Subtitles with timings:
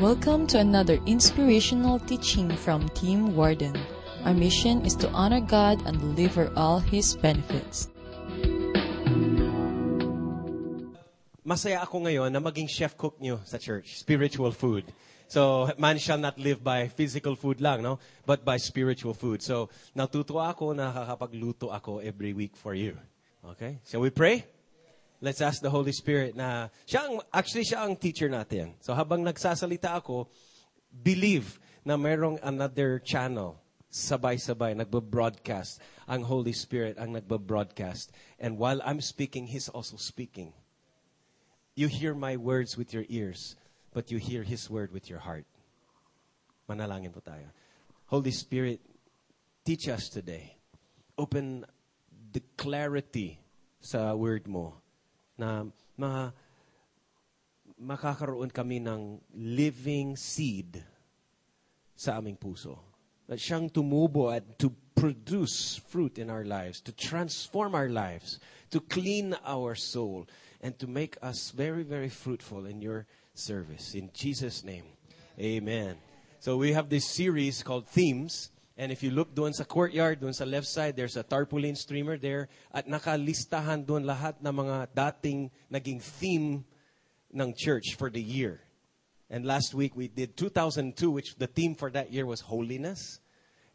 [0.00, 3.76] Welcome to another inspirational teaching from Team Warden.
[4.24, 7.92] Our mission is to honor God and deliver all His benefits.
[11.44, 14.88] Masaya ako ngayon na maging chef cook nyo sa church, spiritual food.
[15.28, 18.00] So, man shall not live by physical food lang, no?
[18.24, 19.44] But by spiritual food.
[19.44, 22.96] So, natutuwa ako na nakakapagluto ako every week for you.
[23.44, 23.84] Okay?
[23.84, 24.48] Shall we pray?
[25.20, 28.80] Let's ask the Holy Spirit na, siya ang, actually siya ang teacher natin.
[28.80, 30.32] So, habang nagsasalita ako,
[30.88, 35.82] believe na merong another channel sabay-sabay, nagbo-broadcast.
[36.06, 38.14] Ang Holy Spirit ang nagbo-broadcast.
[38.38, 40.54] And while I'm speaking, He's also speaking.
[41.74, 43.58] You hear my words with your ears,
[43.92, 45.44] but you hear His word with your heart.
[46.70, 47.50] Manalangin po tayo.
[48.06, 48.78] Holy Spirit,
[49.66, 50.54] teach us today.
[51.18, 51.66] Open
[52.30, 53.42] the clarity
[53.82, 54.78] sa word mo
[55.40, 55.64] na
[55.96, 56.28] ma
[57.80, 60.84] makakaroon kami ng living seed
[61.96, 62.76] sa aming puso.
[63.24, 68.36] At siyang tumubo at to produce fruit in our lives, to transform our lives,
[68.68, 70.28] to clean our soul,
[70.60, 73.94] and to make us very, very fruitful in your service.
[73.94, 74.84] In Jesus' name,
[75.38, 75.96] amen.
[76.40, 78.50] So we have this series called Themes.
[78.80, 82.16] And if you look doon sa courtyard, doon sa left side, there's a tarpaulin streamer
[82.16, 82.48] there.
[82.72, 86.64] At nakalistahan doon lahat ng mga dating naging theme
[87.28, 88.64] ng church for the year.
[89.28, 93.20] And last week we did 2002, which the theme for that year was holiness.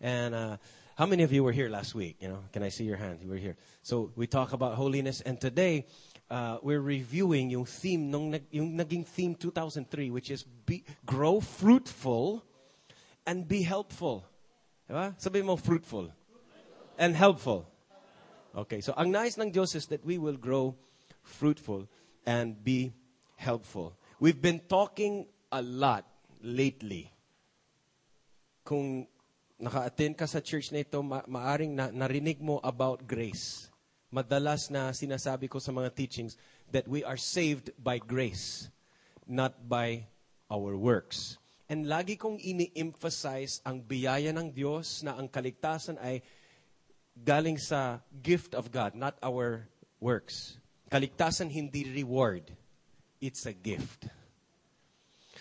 [0.01, 0.57] And uh,
[0.97, 2.17] how many of you were here last week?
[2.19, 3.19] You know, can I see your hand?
[3.21, 3.57] You were here.
[3.83, 5.85] So we talk about holiness, and today
[6.31, 12.43] uh, we're reviewing yung theme nung yung naging theme 2003, which is be, grow fruitful
[13.27, 14.25] and be helpful.
[14.85, 15.17] Diba?
[15.17, 16.13] Sabi mo fruitful
[16.97, 17.65] and helpful.
[18.55, 20.77] Okay, so ang nice ng Diyos is that we will grow
[21.25, 21.89] fruitful
[22.23, 22.93] and be
[23.35, 23.97] helpful.
[24.21, 26.07] We've been talking a lot
[26.39, 27.11] lately.
[28.63, 29.09] Kung
[29.59, 33.67] naka-attend ka sa church na ito, ma- maaring na- narinig mo about grace.
[34.13, 36.39] Madalas na sinasabi ko sa mga teachings
[36.71, 38.71] that we are saved by grace,
[39.27, 40.07] not by
[40.47, 41.41] our works.
[41.65, 46.21] And lagi kong ini-emphasize ang biyaya ng Diyos na ang kaligtasan ay
[47.17, 49.65] galing sa gift of God, not our
[49.97, 50.61] works.
[50.93, 52.53] Kaligtasan hindi reward.
[53.17, 54.05] It's a gift.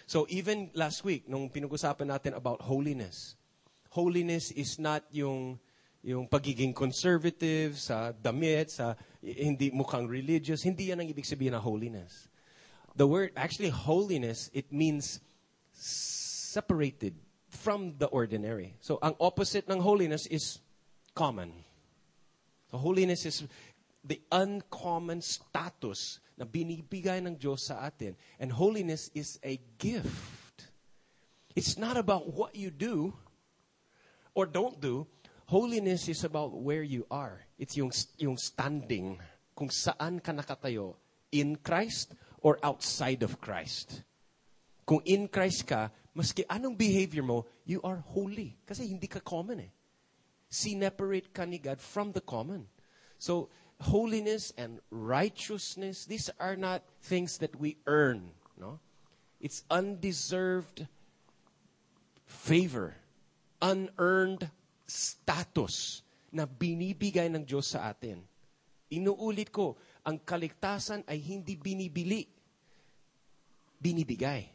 [0.09, 3.37] So even last week, nung pinag-usapan natin about holiness,
[3.93, 5.61] holiness is not yung
[6.05, 8.93] yung pagiging conservative sa damit, sa
[9.25, 12.29] hindi mukhang religious, hindi yan ang ibig sabihin ng holiness.
[12.93, 15.24] The word, actually holiness, it means
[15.75, 17.15] separated
[17.51, 18.75] from the ordinary.
[18.81, 20.59] So ang opposite ng holiness is
[21.15, 21.53] common.
[22.71, 23.47] So holiness is
[24.03, 28.19] the uncommon status na binibigay ng Diyos sa atin.
[28.39, 30.71] And holiness is a gift.
[31.55, 33.15] It's not about what you do
[34.35, 35.07] or don't do.
[35.47, 37.47] Holiness is about where you are.
[37.59, 39.21] It's yung, yung standing.
[39.55, 40.99] Kung saan ka nakatayo.
[41.31, 44.03] In Christ or outside of Christ.
[44.85, 48.57] Kung in Christ ka, maski anong behavior mo, you are holy.
[48.69, 49.73] Kasi hindi ka common eh.
[50.53, 52.69] Separate ka ni God from the common.
[53.19, 53.49] So,
[53.81, 58.31] holiness and righteousness, these are not things that we earn.
[58.55, 58.79] No?
[59.41, 60.87] It's undeserved
[62.29, 62.95] favor,
[63.59, 64.47] unearned
[64.87, 68.23] status na binibigay ng Diyos sa atin.
[68.95, 69.75] Inuulit ko,
[70.05, 72.29] ang kaligtasan ay hindi binibili,
[73.81, 74.54] binibigay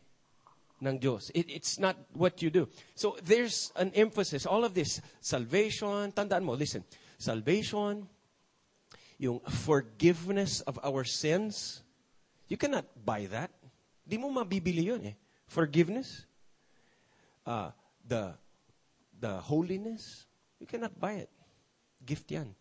[0.82, 1.32] ng Diyos.
[1.36, 2.68] It, it's not what you do.
[2.96, 4.46] So there's an emphasis.
[4.46, 6.84] All of this, salvation, tandaan mo, listen,
[7.18, 8.08] salvation,
[9.20, 11.84] yung forgiveness of our sins,
[12.48, 13.52] you cannot buy that.
[14.08, 15.16] Di mo mabibili yun eh.
[15.46, 16.26] Forgiveness,
[17.46, 17.72] uh,
[18.08, 18.34] the,
[19.20, 20.26] the holiness,
[20.60, 21.30] you cannot buy it.
[22.06, 22.56] Gift yan.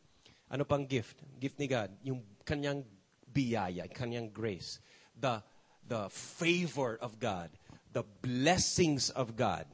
[0.51, 1.23] Ano pang gift?
[1.39, 1.95] Gift ni God.
[2.03, 2.83] Yung kanyang
[3.31, 4.81] biyaya, kanyang grace.
[5.15, 5.41] The,
[5.87, 7.51] the favor of God.
[7.93, 9.67] The blessings of God.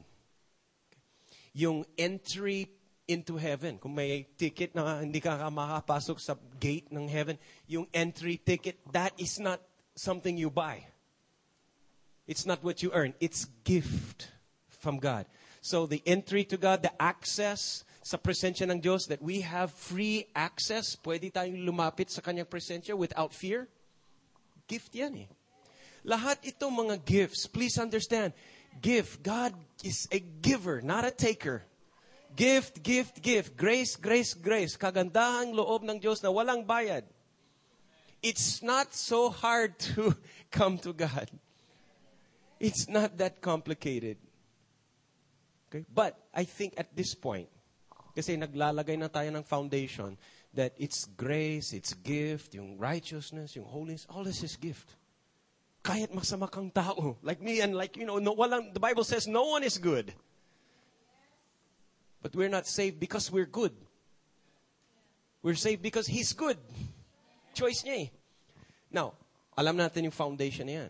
[1.53, 2.69] Yung entry
[3.07, 3.77] into heaven.
[3.77, 7.37] Kung may ticket na hindi ka makapasok sa gate ng heaven,
[7.69, 9.61] yung entry ticket, that is not
[9.95, 10.83] something you buy.
[12.27, 13.13] It's not what you earn.
[13.21, 14.33] It's gift
[14.69, 15.25] from God.
[15.61, 20.29] So the entry to God, the access sa presensya ng Diyos, that we have free
[20.37, 23.65] access, pwede tayong lumapit sa kanyang presensya without fear.
[24.69, 25.29] Gift yan eh.
[26.05, 28.29] Lahat ito mga gifts, please understand,
[28.77, 31.65] gift, God is a giver, not a taker.
[32.35, 33.57] Gift, gift, gift.
[33.57, 34.77] Grace, grace, grace.
[34.77, 37.07] Kagandahang loob ng Diyos na walang bayad.
[38.21, 40.13] It's not so hard to
[40.51, 41.31] come to God.
[42.59, 44.17] It's not that complicated.
[45.71, 45.85] Okay?
[45.89, 47.49] But I think at this point,
[48.15, 50.15] kasi naglalagay na tayo ng foundation
[50.55, 54.87] that it's grace, it's gift, yung righteousness, yung holiness, all this is gift.
[55.85, 59.29] Kahit masama kang tao, like me and like, you know, no, walang, the Bible says
[59.29, 60.09] no one is good.
[62.25, 63.69] But we're not saved because we're good.
[65.45, 66.57] We're saved because He's good.
[67.53, 68.07] Choice niya eh.
[68.89, 69.13] Now,
[69.53, 70.89] alam natin yung foundation niyan.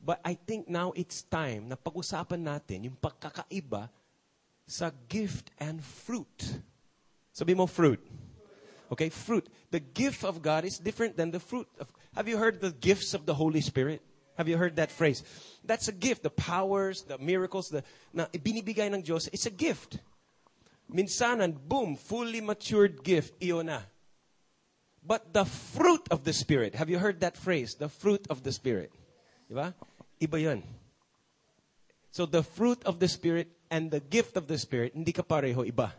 [0.00, 3.92] But I think now it's time na pag-usapan natin yung pagkakaiba
[4.64, 6.64] sa gift and fruit.
[7.36, 8.00] Sabi mo fruit.
[8.92, 9.44] Okay, fruit.
[9.68, 13.14] The gift of God is different than the fruit of Have you heard the gifts
[13.14, 14.02] of the Holy Spirit?
[14.36, 15.22] Have you heard that phrase?
[15.64, 16.22] That's a gift.
[16.22, 17.82] The powers, the miracles, the
[18.12, 19.98] na binibigay ng Diyos, it's a gift.
[20.92, 23.80] Minsanan, boom, fully matured gift, iyon na.
[25.06, 27.74] But the fruit of the Spirit, have you heard that phrase?
[27.74, 28.90] The fruit of the Spirit.
[29.50, 29.74] Diba?
[30.20, 30.62] Iba yun.
[32.10, 35.70] So the fruit of the Spirit and the gift of the Spirit, hindi ka pareho,
[35.70, 35.92] iba.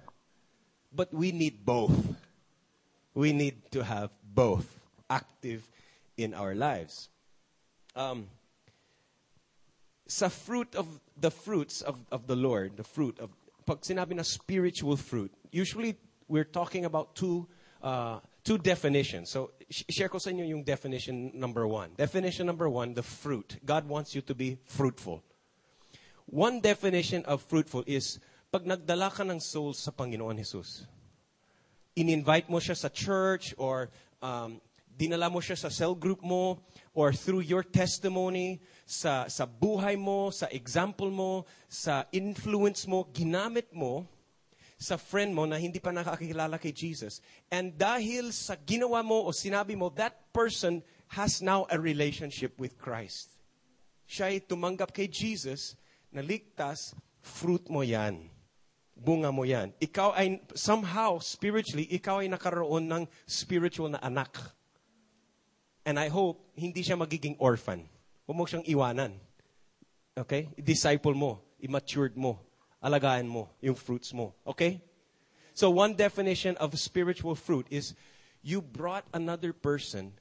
[0.94, 1.94] But we need both.
[3.14, 4.66] We need to have both
[5.10, 5.68] active
[6.18, 7.10] in our lives.
[7.96, 8.28] Um,
[10.08, 13.32] sa fruit of the fruits of, of the Lord, the fruit of,
[13.66, 15.98] pag sinabi na spiritual fruit, usually
[16.28, 17.48] we're talking about two,
[17.82, 19.30] uh, two definitions.
[19.32, 21.92] So, share ko sa inyo yung definition number one.
[21.98, 23.58] Definition number one, the fruit.
[23.66, 25.24] God wants you to be fruitful.
[26.26, 28.20] One definition of fruitful is,
[28.52, 30.86] pag nagdala ka ng sa Panginoon Jesus,
[31.96, 33.90] in-invite mo siya sa church or
[34.22, 34.62] um,
[34.96, 36.64] dinala mo siya sa cell group mo
[36.96, 43.68] or through your testimony, sa, sa buhay mo, sa example mo, sa influence mo, ginamit
[43.76, 44.08] mo
[44.76, 47.24] sa friend mo na hindi pa nakakilala kay Jesus.
[47.52, 50.84] And dahil sa ginawa mo o sinabi mo, that person
[51.16, 53.36] has now a relationship with Christ.
[54.06, 55.80] Siya ay tumanggap kay Jesus,
[56.12, 56.94] naligtas,
[57.24, 58.30] fruit mo yan.
[58.96, 59.76] Bunga mo yan.
[59.82, 64.55] Ikaw ay, somehow, spiritually, ikaw ay nakaroon ng spiritual na anak
[65.86, 67.86] And I hope hindi siya magiging orphan.
[68.26, 69.14] Huwag mo siyang iwanan.
[70.18, 70.50] Okay?
[70.58, 71.46] Disciple mo.
[71.62, 72.42] Immatured mo.
[72.82, 74.34] Alagaan mo yung fruits mo.
[74.46, 74.82] Okay?
[75.54, 77.94] So one definition of spiritual fruit is
[78.42, 80.12] you brought another person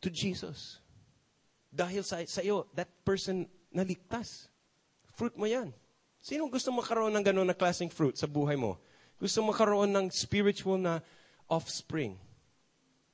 [0.00, 0.80] to Jesus.
[1.70, 4.48] Dahil sa, sa iyo, that person naligtas.
[5.14, 5.70] Fruit mo yan.
[6.20, 8.80] Sino gusto makaroon ng gano'n na klaseng fruit sa buhay mo?
[9.20, 11.04] Gusto makaroon ng spiritual na
[11.44, 12.16] offspring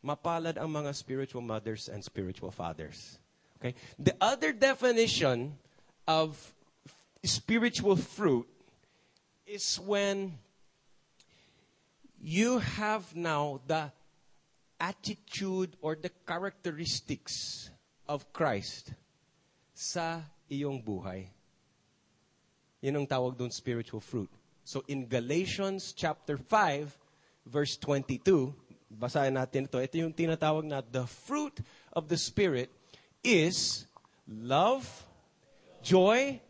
[0.07, 3.19] mapalad ang mga spiritual mothers and spiritual fathers.
[3.59, 3.75] Okay?
[3.99, 5.59] The other definition
[6.07, 6.39] of
[7.27, 8.47] spiritual fruit
[9.47, 10.39] is when
[12.23, 13.91] you have now the
[14.79, 17.67] attitude or the characteristics
[18.07, 18.95] of Christ
[19.75, 21.27] sa iyong buhay.
[22.85, 24.31] Yan ang tawag doon spiritual fruit.
[24.63, 26.95] So in Galatians chapter 5
[27.47, 28.55] verse 22,
[28.97, 29.77] basahin natin ito.
[29.77, 31.61] Ito yung tinatawag na the fruit
[31.93, 32.73] of the Spirit
[33.21, 33.85] is
[34.27, 34.89] love,
[35.85, 36.41] joy,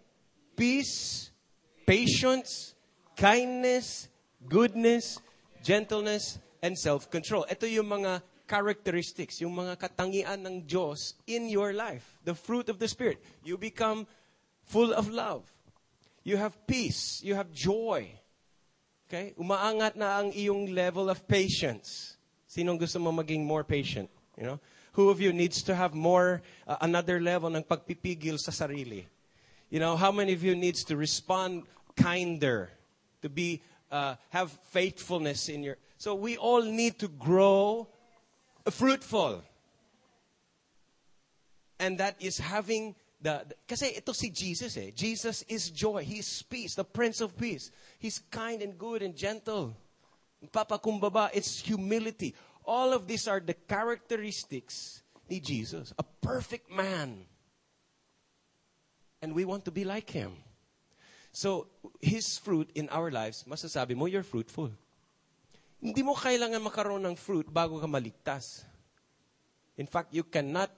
[0.55, 1.29] peace,
[1.85, 2.75] patience,
[3.19, 4.09] kindness,
[4.47, 5.19] goodness,
[5.63, 7.45] gentleness, and self-control.
[7.51, 12.17] Ito yung mga characteristics, yung mga katangian ng Diyos in your life.
[12.23, 13.19] The fruit of the Spirit.
[13.43, 14.07] You become
[14.65, 15.45] full of love.
[16.23, 17.23] You have peace.
[17.23, 18.11] You have joy.
[19.07, 19.35] Okay?
[19.39, 22.16] Umaangat na ang iyong level of patience.
[22.57, 24.09] Sinong gusto mo maging more patient?
[24.41, 24.61] You know?
[24.93, 29.05] Who of you needs to have more, uh, another level ng pagpipigil sa sarili?
[29.69, 31.65] You know, how many of you needs to respond
[31.97, 32.71] kinder,
[33.21, 33.61] to be,
[33.93, 37.89] uh, have faithfulness in your, so we all need to grow
[38.71, 39.43] fruitful.
[41.79, 44.91] And that is having the, the kasi ito si Jesus eh.
[44.97, 46.05] Jesus is joy.
[46.05, 47.71] He's peace, the Prince of Peace.
[47.99, 49.77] He's kind and good and gentle.
[50.45, 52.35] Papakumbaba, it's humility.
[52.65, 55.93] All of these are the characteristics ni Jesus.
[55.99, 57.27] A perfect man.
[59.23, 60.33] And we want to be like him.
[61.33, 61.69] So,
[62.01, 64.73] his fruit in our lives, masasabi mo, you're fruitful.
[65.81, 68.65] Hindi mo kailangan makaroon ng fruit bago ka maligtas.
[69.77, 70.73] In fact, you cannot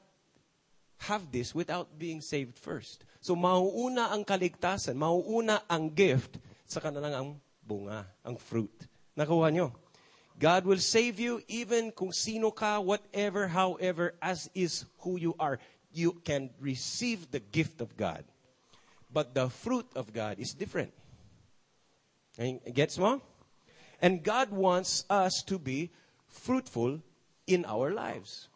[1.07, 3.07] have this without being saved first.
[3.23, 7.29] So, mauuna ang kaligtasan, mauuna ang gift, sa kanalang ang
[7.63, 8.88] bunga, ang fruit.
[9.19, 9.75] Nakuha nyo?
[10.39, 15.59] God will save you even kung sino ka, whatever, however, as is who you are.
[15.91, 18.23] You can receive the gift of God.
[19.11, 20.95] But the fruit of God is different.
[22.39, 23.19] Gets mo?
[23.99, 25.91] And God wants us to be
[26.31, 27.03] fruitful
[27.51, 28.47] in our lives.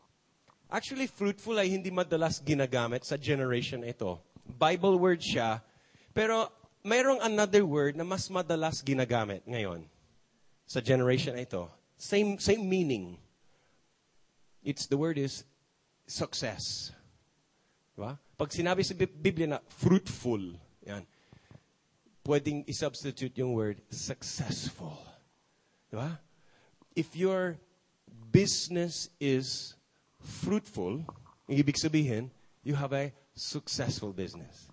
[0.70, 4.22] Actually, fruitful ay hindi madalas ginagamit sa generation ito.
[4.46, 5.58] Bible word siya,
[6.14, 6.46] pero
[6.86, 9.82] mayroong another word na mas madalas ginagamit ngayon
[10.72, 11.68] sa generation na ito.
[12.00, 13.20] Same, same meaning.
[14.64, 15.44] It's, the word is
[16.08, 16.96] success.
[17.92, 18.16] Diba?
[18.40, 21.04] Pag sinabi sa Biblia na fruitful, yan,
[22.24, 24.96] pwedeng i-substitute yung word successful.
[25.92, 26.16] Diba?
[26.96, 27.60] If your
[28.32, 29.76] business is
[30.24, 31.04] fruitful,
[31.52, 32.32] ibig sabihin,
[32.64, 34.72] you have a successful business.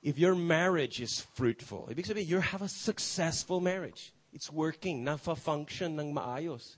[0.00, 4.15] If your marriage is fruitful, ibig sabihin, you have a successful marriage.
[4.36, 6.76] It's working, nafa-function ng maayos.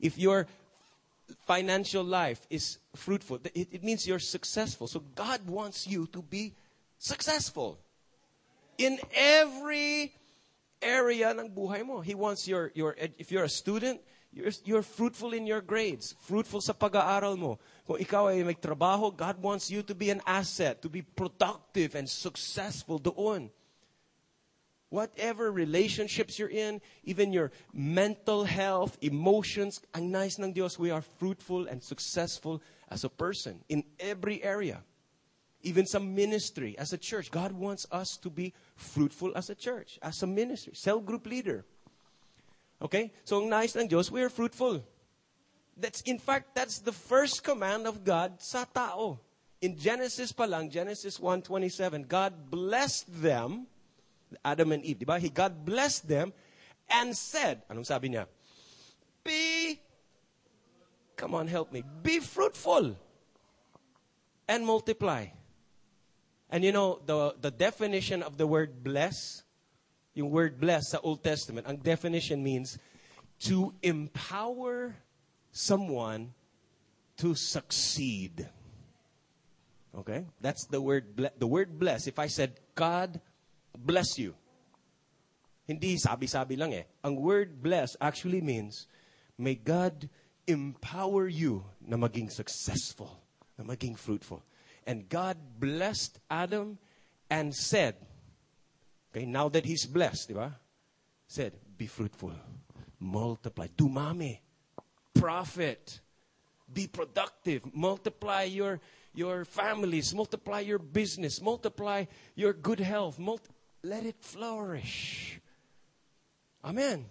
[0.00, 0.48] If your
[1.44, 4.88] financial life is fruitful, it, it means you're successful.
[4.88, 6.56] So God wants you to be
[6.96, 7.76] successful
[8.78, 10.16] in every
[10.80, 12.00] area ng buhay mo.
[12.00, 14.00] He wants your, your if you're a student,
[14.32, 17.60] you're, you're fruitful in your grades, fruitful sa pag-aaral mo.
[17.84, 21.94] Kung ikaw ay may trabaho, God wants you to be an asset, to be productive
[22.00, 23.52] and successful doon.
[24.94, 31.02] Whatever relationships you're in, even your mental health, emotions, ang nice ng Diyos, we are
[31.02, 32.62] fruitful and successful
[32.94, 34.86] as a person in every area.
[35.66, 37.34] Even some ministry as a church.
[37.34, 41.66] God wants us to be fruitful as a church, as a ministry, cell group leader.
[42.78, 43.10] Okay?
[43.24, 44.78] So ang nice ng Diyos, we are fruitful.
[45.76, 49.18] That's, in fact, that's the first command of God sa tao.
[49.58, 53.66] In Genesis palang, Genesis 1.27, God blessed them,
[54.44, 55.18] Adam and Eve, di ba?
[55.18, 56.32] He, God blessed them
[56.88, 58.26] and said, anong sabi niya?
[59.22, 59.80] Be,
[61.16, 62.96] come on, help me, be fruitful
[64.48, 65.26] and multiply.
[66.50, 69.42] And you know, the, the definition of the word bless,
[70.14, 72.78] yung word bless sa Old Testament, ang definition means
[73.40, 74.96] to empower
[75.50, 76.32] someone
[77.16, 78.48] to succeed.
[79.96, 80.26] Okay?
[80.40, 82.06] That's the word ble- the word bless.
[82.06, 83.20] If I said God
[83.76, 84.34] bless you.
[85.64, 86.84] Hindi sabi-sabi lang eh.
[87.02, 88.86] Ang word bless actually means
[89.38, 90.08] may God
[90.46, 93.16] empower you na maging successful,
[93.56, 94.44] na maging fruitful.
[94.86, 96.76] And God blessed Adam
[97.30, 97.96] and said,
[99.10, 100.52] okay, now that he's blessed, di ba?
[101.26, 102.32] Said, be fruitful,
[103.00, 104.38] multiply, dumami,
[105.14, 106.00] profit,
[106.70, 108.80] be productive, multiply your,
[109.14, 112.04] your families, multiply your business, multiply
[112.34, 113.18] your good health,
[113.84, 115.38] let it flourish.
[116.64, 117.04] Amen.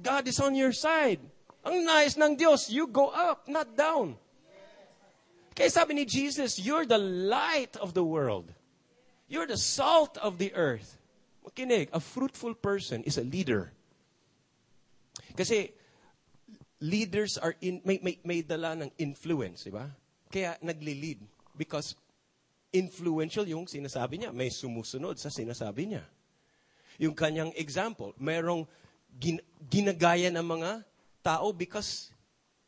[0.00, 1.18] God is on your side.
[1.66, 4.16] Ang nice ng Diyos, you go up, not down.
[5.54, 8.48] Kaya sabi ni Jesus, you're the light of the world.
[9.28, 10.96] You're the salt of the earth.
[11.44, 13.72] Makinig, a fruitful person is a leader.
[15.36, 15.72] Kasi
[16.80, 19.90] leaders are in, may, may, may dala ng influence, di ba?
[20.32, 21.20] Kaya nagli-lead.
[21.56, 21.94] Because
[22.72, 24.32] influential yung sinasabi niya.
[24.32, 26.04] May sumusunod sa sinasabi niya.
[26.98, 28.64] Yung kanyang example, merong
[29.20, 30.84] gin, ginagaya ng mga
[31.20, 32.10] tao because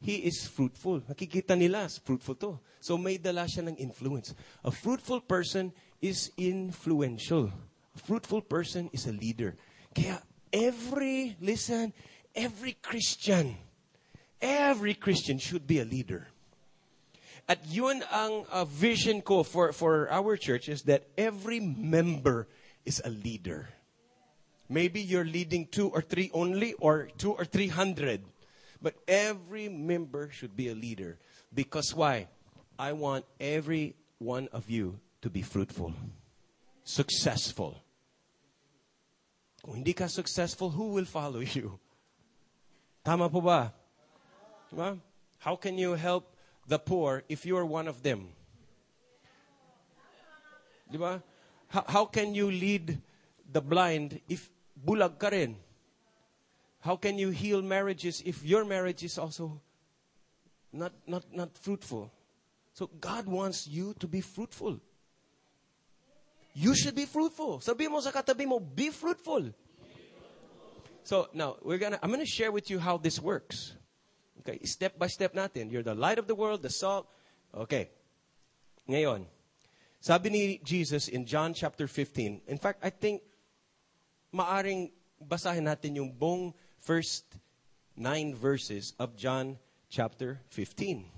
[0.04, 1.00] he is fruitful.
[1.08, 2.61] Nakikita nila, fruitful to.
[2.84, 4.37] So may dala siya ng influence.
[4.61, 5.73] A fruitful person
[6.04, 7.49] is influential.
[7.96, 9.56] A fruitful person is a leader.
[9.96, 10.20] Kaya
[10.52, 11.96] every, listen,
[12.37, 13.56] every Christian,
[14.40, 16.28] every Christian should be a leader.
[17.48, 22.48] At yun ang uh, vision ko for, for our church is that every member
[22.84, 23.68] is a leader.
[24.68, 28.24] Maybe you're leading two or three only, or two or three hundred.
[28.80, 31.18] But every member should be a leader.
[31.52, 32.28] Because why?
[32.78, 35.92] I want every one of you to be fruitful,
[36.82, 37.76] successful.
[39.64, 41.78] Kung hindi ka successful, who will follow you?
[43.04, 43.72] Tama po ba?
[45.38, 46.33] How can you help
[46.66, 48.28] the poor if you are one of them?
[51.68, 53.00] How, how can you lead
[53.50, 55.56] the blind if bulag ka rin?
[56.80, 59.61] How can you heal marriages if your marriage is also
[60.73, 62.12] not, not, not fruitful?
[62.75, 64.80] So God wants you to be fruitful.
[66.54, 67.61] You should be fruitful.
[67.61, 69.50] Sabi mo sa katabi mo, be fruitful.
[71.02, 73.75] So now we're gonna I'm gonna share with you how this works.
[74.40, 75.70] Okay, step by step natin.
[75.70, 77.06] You're the light of the world, the salt.
[77.54, 77.90] Okay.
[78.88, 79.24] Ngayon,
[80.00, 82.42] sabi ni Jesus in John chapter 15.
[82.50, 83.22] In fact, I think
[84.34, 84.90] maaring
[85.22, 87.24] basahin natin yung buong first
[87.96, 89.56] nine verses of John
[89.88, 91.08] chapter 15.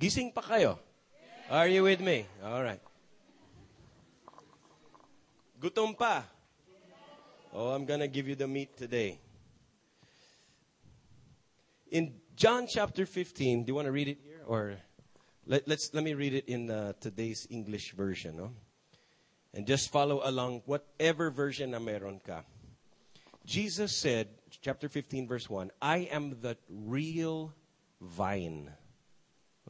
[0.00, 0.80] Gising pa kayo?
[1.52, 2.24] Are you with me?
[2.40, 2.80] All right.
[5.60, 6.24] Gutom pa?
[7.52, 9.18] Oh, I'm going to give you the meat today.
[11.90, 14.42] In John chapter 15, do you want to read it here?
[14.46, 14.76] Or
[15.46, 18.36] Let, let's, let me read it in uh, today's English version.
[18.36, 18.52] No?
[19.52, 22.42] And just follow along whatever version na meron ka.
[23.44, 24.28] Jesus said,
[24.62, 27.52] chapter 15, verse 1, I am the real
[28.00, 28.70] vine.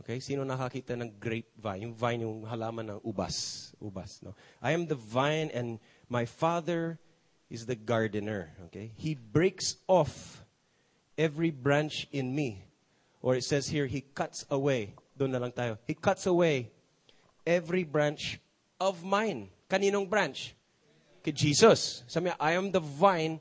[0.00, 0.20] Okay?
[0.20, 1.88] Sino nakakita ng grapevine?
[1.88, 3.72] Yung vine, yung halaman ng ubas.
[3.80, 4.36] Ubas, no?
[4.60, 7.00] I am the vine and my father
[7.50, 8.54] is the gardener.
[8.66, 8.92] Okay?
[8.96, 10.42] He breaks off
[11.18, 12.64] every branch in me.
[13.20, 14.94] Or it says here, he cuts away.
[15.18, 15.76] Doon na lang tayo.
[15.84, 16.70] He cuts away
[17.44, 18.40] every branch
[18.80, 19.50] of mine.
[19.68, 20.56] Kaninong branch?
[21.20, 22.02] Kay Jesus.
[22.08, 23.40] Sabi niya, I am the vine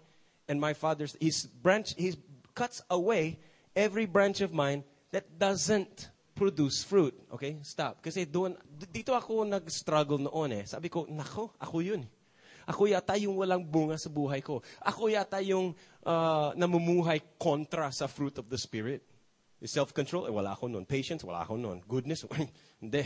[0.50, 2.18] and my father's, his branch, he
[2.54, 3.40] cuts away
[3.76, 7.16] every branch of mine that doesn't produce fruit.
[7.32, 7.64] Okay?
[7.64, 8.04] Stop.
[8.04, 8.60] Kasi doon,
[8.92, 10.64] dito ako nag-struggle noon eh.
[10.68, 12.04] Sabi ko, nako, ako yun.
[12.70, 14.62] Ako yata yung walang bunga sa buhay ko.
[14.86, 15.74] Ako yata yung
[16.06, 19.02] uh, namumuhay kontra sa fruit of the Spirit.
[19.60, 20.86] Self-control, eh, wala ako noon.
[20.86, 21.82] Patience, wala ako noon.
[21.90, 22.30] Goodness,
[22.84, 23.04] hindi.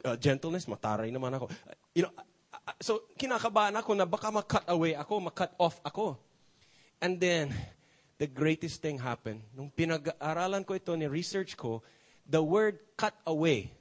[0.00, 1.52] Uh, gentleness, mataray naman ako.
[1.52, 2.10] Uh, you know,
[2.80, 6.16] so kinakabahan ako na baka ma-cut away ako, ma-cut off ako.
[7.02, 7.52] And then,
[8.16, 9.42] the greatest thing happened.
[9.52, 11.82] Nung pinag-aralan ko ito, ni research ko,
[12.24, 13.74] the word cut away,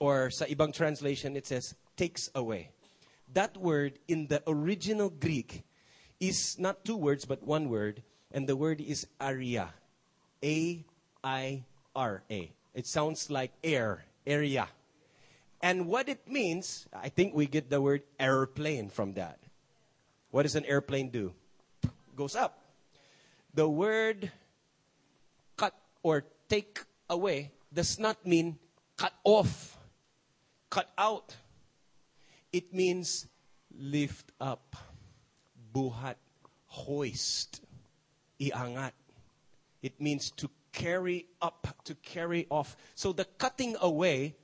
[0.00, 2.72] or sa ibang translation, it says takes away.
[3.34, 5.64] That word in the original Greek
[6.20, 9.74] is not two words, but one word, and the word is aria.
[10.42, 10.84] A
[11.22, 12.50] I R A.
[12.74, 14.68] It sounds like air, area.
[15.60, 19.38] And what it means, I think we get the word airplane from that.
[20.30, 21.32] What does an airplane do?
[22.14, 22.62] Goes up.
[23.54, 24.30] The word
[25.56, 28.58] cut or take away does not mean
[28.96, 29.76] cut off,
[30.70, 31.34] cut out
[32.52, 33.26] it means
[33.76, 34.76] lift up,
[35.74, 36.16] buhat,
[36.66, 37.60] hoist,
[38.40, 38.92] iangat.
[39.82, 42.76] It means to carry up, to carry off.
[42.94, 44.36] So the cutting away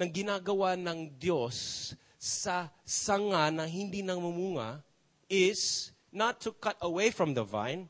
[0.00, 4.82] ng ginagawa ng Diyos sa sanga na hindi namumunga
[5.28, 7.88] is not to cut away from the vine,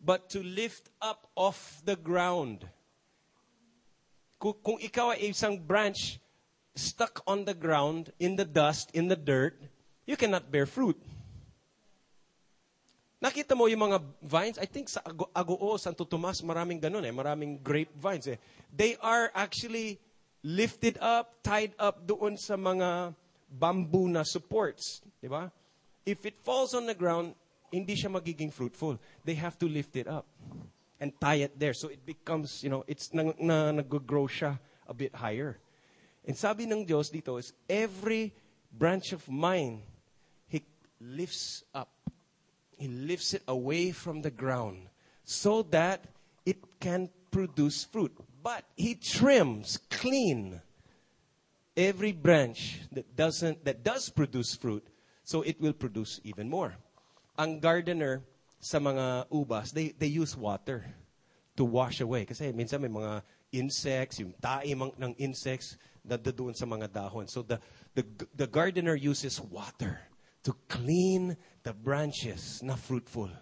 [0.00, 2.68] but to lift up off the ground.
[4.38, 6.20] Kung, kung ikaw ay isang branch
[6.74, 9.58] stuck on the ground, in the dust, in the dirt,
[10.06, 10.98] you cannot bear fruit.
[13.22, 15.00] Nakita mo yung mga vines, I think sa
[15.32, 18.36] Agoo, Santo Tomas, maraming ganun eh, maraming grape vines eh.
[18.68, 19.96] They are actually
[20.44, 23.16] lifted up, tied up doon sa mga
[23.48, 25.00] bamboo na supports.
[25.22, 25.48] Di ba?
[26.04, 27.32] If it falls on the ground,
[27.72, 29.00] hindi siya magiging fruitful.
[29.24, 30.28] They have to lift it up
[31.00, 31.72] and tie it there.
[31.72, 35.56] So it becomes, you know, it's na, na nag-grow siya a bit higher.
[36.26, 38.32] And sabi ng Diyos dito is, every
[38.72, 39.82] branch of mine,
[40.48, 40.64] He
[41.00, 41.92] lifts up.
[42.76, 44.88] He lifts it away from the ground
[45.24, 46.04] so that
[46.44, 48.12] it can produce fruit.
[48.42, 50.60] But He trims clean
[51.76, 54.86] every branch that doesn't, that does produce fruit
[55.24, 56.74] so it will produce even more.
[57.38, 58.22] Ang gardener
[58.60, 60.84] sa mga ubas, they, they use water
[61.56, 62.24] to wash away.
[62.24, 63.22] Kasi minsan may mga
[63.54, 67.26] insects, yung tae ng insects, na doon sa mga dahon.
[67.26, 67.58] So the,
[67.94, 68.04] the,
[68.36, 69.98] the gardener uses water
[70.44, 73.32] to clean the branches na fruitful.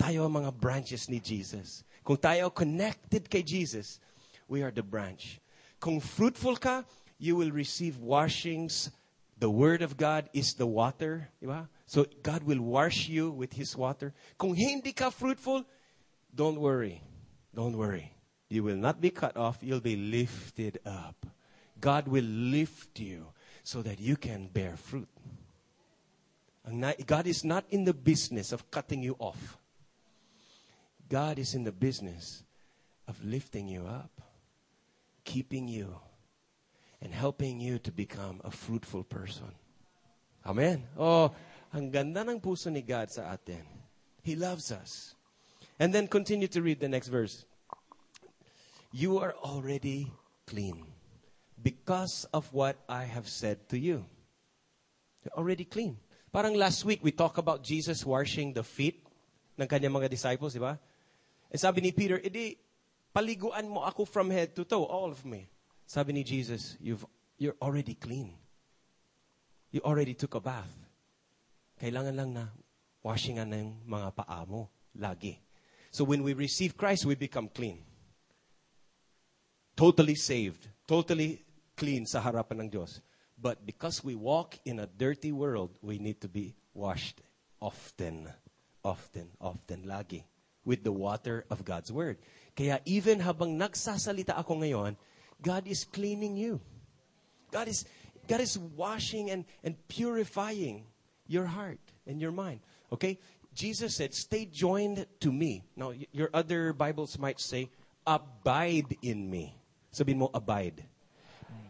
[0.00, 1.84] Tayo ang mga branches ni Jesus.
[2.00, 4.00] Kung tayo connected kay Jesus,
[4.48, 5.42] we are the branch.
[5.76, 6.88] Kung fruitful ka,
[7.20, 8.88] you will receive washings.
[9.36, 11.28] The Word of God is the water.
[11.42, 11.68] Diba?
[11.84, 14.14] So God will wash you with His water.
[14.40, 15.68] Kung hindi ka fruitful,
[16.32, 17.04] don't worry.
[17.52, 18.17] Don't worry.
[18.48, 19.58] You will not be cut off.
[19.60, 21.26] You'll be lifted up.
[21.80, 23.26] God will lift you
[23.62, 25.08] so that you can bear fruit.
[27.06, 29.58] God is not in the business of cutting you off.
[31.08, 32.42] God is in the business
[33.06, 34.20] of lifting you up,
[35.24, 35.96] keeping you,
[37.00, 39.48] and helping you to become a fruitful person.
[40.44, 40.84] Amen.
[40.98, 41.32] Oh,
[41.72, 43.64] ang ganda ng puso ni God sa atin.
[44.22, 45.14] He loves us.
[45.78, 47.44] And then continue to read the next verse.
[48.92, 50.10] You are already
[50.46, 50.84] clean
[51.60, 54.04] because of what I have said to you.
[55.24, 55.98] You're already clean.
[56.32, 59.04] Parang last week, we talked about Jesus washing the feet
[59.58, 60.78] ng kanyang mga disciples, di ba?
[61.50, 62.56] And sabi ni Peter, edi,
[63.12, 65.48] paliguan mo ako from head to toe, all of me.
[65.88, 67.04] Sabi ni Jesus, you've,
[67.40, 68.36] you're already clean.
[69.72, 70.70] You already took a bath.
[71.80, 72.44] Kailangan lang na
[73.00, 75.40] washingan ng mga paa mo, lagi.
[75.90, 77.87] So when we receive Christ, we become clean.
[79.78, 80.66] Totally saved.
[80.90, 81.38] Totally
[81.78, 82.98] clean sa harapan ng Diyos.
[83.38, 87.22] But because we walk in a dirty world, we need to be washed
[87.62, 88.26] often,
[88.82, 90.26] often, often, lagi
[90.66, 92.18] with the water of God's Word.
[92.58, 94.98] Kaya even habang nagsasalita ako ngayon,
[95.38, 96.58] God is cleaning you.
[97.54, 97.86] God is,
[98.26, 100.90] God is washing and, and purifying
[101.30, 102.66] your heart and your mind.
[102.90, 103.22] Okay?
[103.54, 105.62] Jesus said, Stay joined to me.
[105.78, 107.70] Now, your other Bibles might say,
[108.02, 109.57] Abide in me.
[109.92, 110.84] Sabihin mo, abide.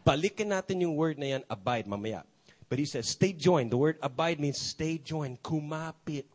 [0.05, 2.25] Balikin natin yung word na yan, abide, mamaya.
[2.69, 3.73] But he says, stay joined.
[3.73, 5.43] The word abide means stay joined.
[5.43, 6.29] Kumapit.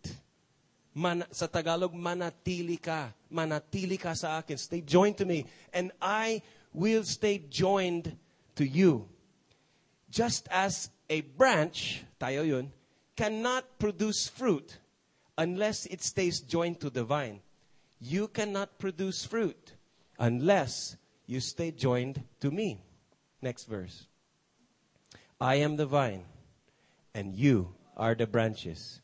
[0.93, 3.13] Man, sa Tagalog, manatili ka.
[3.30, 4.58] Manatili ka sa akin.
[4.58, 5.46] Stay joined to me.
[5.74, 6.41] And I
[6.74, 8.17] will stay joined
[8.56, 9.10] to you.
[10.10, 12.72] Just as a branch, tayo yun,
[13.15, 14.78] cannot produce fruit
[15.38, 17.41] unless it stays joined to the vine.
[18.02, 19.74] You cannot produce fruit
[20.19, 22.81] unless you stay joined to me.
[23.41, 24.07] Next verse.
[25.39, 26.23] I am the vine,
[27.13, 29.01] and you are the branches.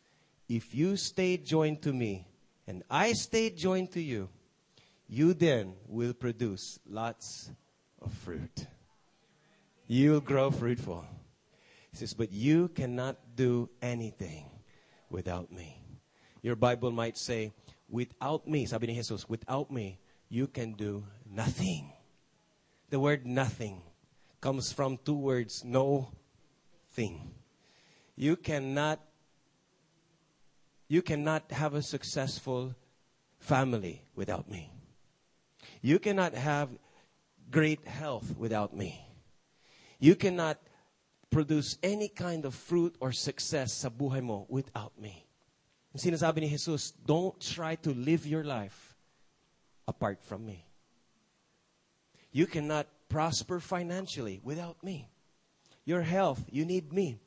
[0.48, 2.28] If you stay joined to me,
[2.68, 4.30] and I stay joined to you,
[5.08, 7.52] you then will produce lots
[8.02, 8.68] of fruit.
[9.88, 11.04] You will grow fruitful.
[11.92, 14.46] He says, but you cannot do anything
[15.10, 15.82] without me.
[16.42, 17.52] Your Bible might say,
[17.90, 21.92] without me, sabi ni Jesus, without me, you can do nothing.
[22.90, 23.82] The word nothing
[24.42, 26.10] comes from two words, no
[26.92, 27.34] thing.
[28.16, 29.00] You cannot
[30.88, 32.74] you cannot have a successful
[33.38, 34.72] family without me.
[35.82, 36.70] You cannot have
[37.52, 39.06] great health without me.
[40.00, 40.58] You cannot
[41.30, 45.26] produce any kind of fruit or success sa buhay mo without me.
[45.94, 48.98] Ang sinasabi ni Jesus, don't try to live your life
[49.88, 50.69] apart from me.
[52.32, 55.10] You cannot prosper financially without me.
[55.86, 57.20] Your health, you need me.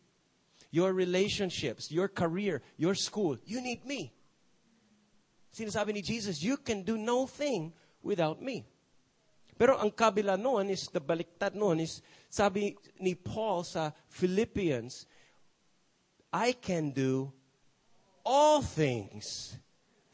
[0.70, 4.12] Your relationships, your career, your school, you need me.
[5.52, 8.64] Sinasabi ni Jesus, you can do no thing without me.
[9.58, 15.06] Pero ang kabila noon is, the baliktad noon is, sabi ni Paul sa Philippians,
[16.32, 17.32] I can do
[18.24, 19.58] all things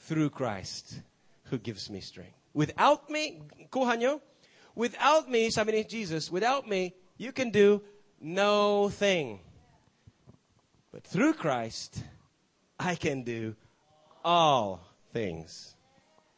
[0.01, 1.01] through Christ
[1.45, 2.35] who gives me strength.
[2.53, 4.21] Without me, kuha nyo?
[4.79, 7.83] Without me, ni Jesus, without me, you can do
[8.21, 9.41] no thing.
[10.93, 12.01] But through Christ,
[12.79, 13.57] I can do
[14.25, 15.75] all things.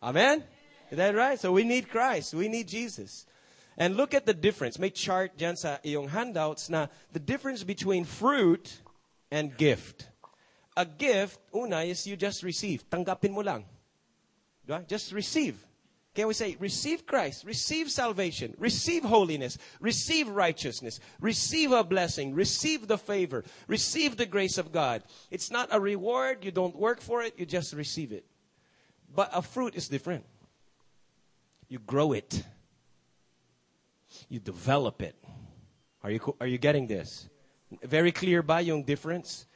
[0.03, 0.43] Amen?
[0.91, 1.39] Is that right?
[1.39, 2.33] So we need Christ.
[2.33, 3.27] We need Jesus.
[3.77, 4.79] And look at the difference.
[4.79, 8.73] May chart dyan sa iyong handouts na the difference between fruit
[9.31, 10.09] and gift.
[10.79, 12.89] A gift, una, is you just receive.
[12.89, 13.67] Tanggapin mo lang.
[14.89, 15.61] Just receive.
[16.15, 22.89] Can we say, receive Christ, receive salvation, receive holiness, receive righteousness, receive a blessing, receive
[22.89, 25.05] the favor, receive the grace of God.
[25.31, 28.25] It's not a reward, you don't work for it, you just receive it.
[29.15, 30.25] But a fruit is different.
[31.69, 32.43] You grow it.
[34.29, 35.15] You develop it.
[36.03, 37.29] Are you, are you getting this?
[37.85, 39.47] Very clear ba yung difference?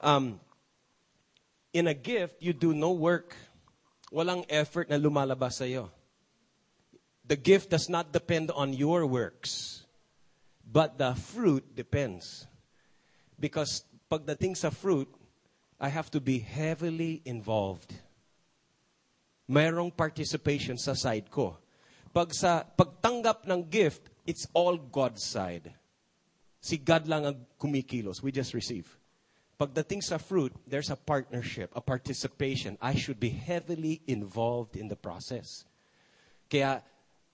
[0.00, 0.40] Um,
[1.74, 3.36] in a gift, you do no work.
[4.12, 5.88] Walang effort na lumalabas sa'yo.
[7.24, 9.82] The gift does not depend on your works.
[10.60, 12.46] But the fruit depends.
[13.40, 15.08] Because pagdating sa fruit,
[15.80, 17.90] I have to be heavily involved.
[19.50, 21.58] Mayroong participation sa side ko.
[22.12, 25.72] Pag sa pagtanggap ng gift, it's all God's side.
[26.60, 28.22] Si God lang ang kumikilos.
[28.22, 28.86] We just receive.
[29.62, 32.74] Pagdating sa fruit, there's a partnership, a participation.
[32.82, 35.62] I should be heavily involved in the process.
[36.50, 36.82] Kaya,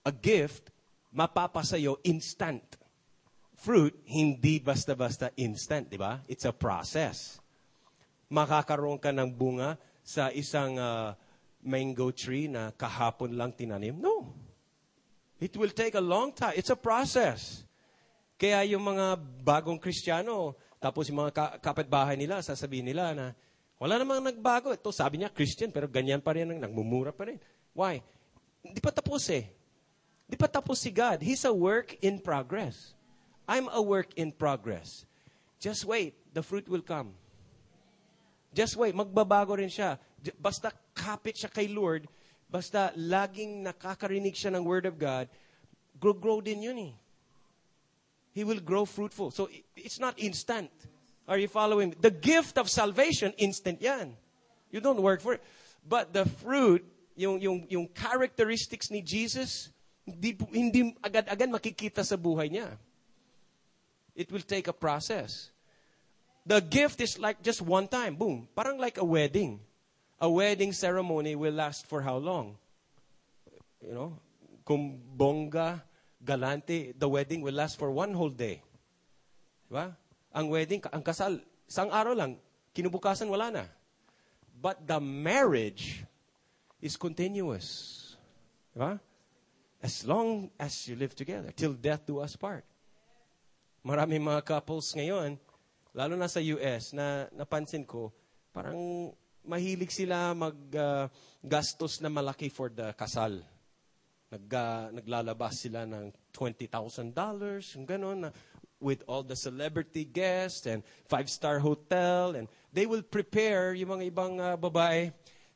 [0.05, 0.69] a gift,
[1.09, 2.77] mapapasayo instant.
[3.57, 6.21] Fruit, hindi basta-basta instant, di ba?
[6.29, 7.41] It's a process.
[8.29, 11.17] Makakaroon ka ng bunga sa isang uh,
[11.65, 13.97] mango tree na kahapon lang tinanim?
[13.97, 14.29] No.
[15.41, 16.61] It will take a long time.
[16.61, 17.65] It's a process.
[18.37, 23.27] Kaya yung mga bagong Kristiyano, tapos yung mga ka- kapitbahay nila, sasabihin nila na,
[23.79, 24.75] wala namang nagbago.
[24.75, 27.39] Ito, sabi niya, Christian, pero ganyan pa rin, nagmumura pa rin.
[27.75, 28.03] Why?
[28.63, 29.51] Di pa tapos eh.
[30.27, 31.23] Di pa tapos si God.
[31.23, 32.95] He's a work in progress.
[33.47, 35.09] I'm a work in progress.
[35.63, 36.15] Just wait.
[36.35, 37.15] The fruit will come.
[38.53, 38.93] Just wait.
[38.93, 39.97] Magbabago rin siya.
[40.37, 42.11] Basta kapit siya kay Lord,
[42.51, 45.31] basta laging nakakarinig siya ng Word of God,
[45.95, 46.95] grow-grow din yun eh.
[48.39, 49.33] He will grow fruitful.
[49.33, 50.71] So it's not instant.
[51.27, 51.97] Are you following?
[51.99, 54.15] The gift of salvation, instant yan.
[54.71, 55.43] You don't work for it.
[55.83, 59.75] But the fruit, yung, yung, yung characteristics ni Jesus,
[60.07, 62.79] hindi, hindi agad-agad makikita sa buhay niya.
[64.15, 65.51] It will take a process.
[66.47, 68.47] The gift is like just one time, boom.
[68.55, 69.59] Parang like a wedding.
[70.23, 72.55] A wedding ceremony will last for how long?
[73.83, 74.11] You know,
[74.63, 75.03] kung
[76.23, 78.63] galante, the wedding will last for one whole day.
[79.71, 79.95] Diba?
[80.35, 82.37] Ang wedding, ang kasal, isang araw lang,
[82.75, 83.65] kinubukasan wala na.
[84.59, 86.03] But the marriage
[86.83, 88.17] is continuous.
[88.75, 88.99] Diba?
[89.79, 92.67] As long as you live together, till death do us part.
[93.87, 95.39] Maraming mga couples ngayon,
[95.95, 98.11] lalo na sa US, na napansin ko,
[98.51, 99.15] parang
[99.47, 103.39] mahilig sila maggastos uh, na malaki for the kasal.
[104.29, 107.17] Nag, uh, naglalabas sila ng $20,000,
[107.77, 108.31] yung ganon, na,
[108.81, 112.37] with all the celebrity guests and five-star hotel.
[112.37, 115.13] And they will prepare, yung mga ibang uh, babae,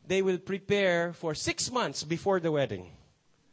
[0.07, 2.91] they will prepare for six months before the wedding.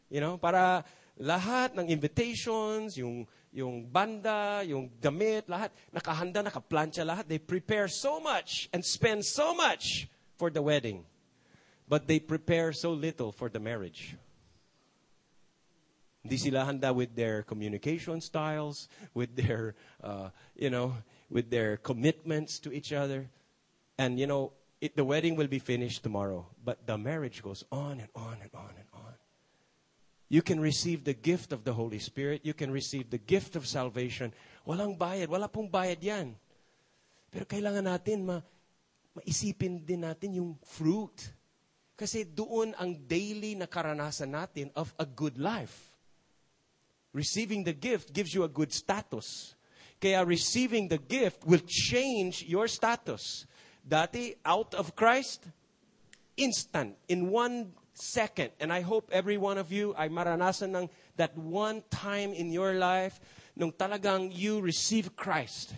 [0.10, 0.84] You know, para
[1.19, 7.27] lahat ng invitations, yung yung banda, yung damit, lahat nakahanda, nakaplansya lahat.
[7.27, 11.05] They prepare so much and spend so much for the wedding.
[11.89, 14.15] But they prepare so little for the marriage.
[16.23, 20.93] Hindi sila handa with their communication styles, with their, uh, you know,
[21.32, 23.29] with their commitments to each other.
[23.97, 24.51] And, you know,
[24.82, 28.51] it, the wedding will be finished tomorrow, but the marriage goes on and on and
[28.53, 29.15] on and on.
[30.29, 32.45] You can receive the gift of the Holy Spirit.
[32.45, 34.32] You can receive the gift of salvation.
[34.67, 35.27] Walang bayad.
[35.27, 36.38] Wala pong bayad yan.
[37.34, 38.38] Pero kailangan natin ma
[39.17, 41.34] maisipin din natin yung fruit.
[41.97, 45.88] Kasi doon ang daily na karanasan natin of a good life.
[47.19, 49.53] Receiving the gift gives you a good status.
[49.99, 53.43] Kaya receiving the gift will change your status.
[53.84, 55.43] Dati, out of Christ,
[56.38, 58.51] instant, in one second.
[58.62, 62.79] And I hope every one of you ay maranasan ng that one time in your
[62.79, 63.19] life
[63.51, 65.75] nung talagang you receive Christ.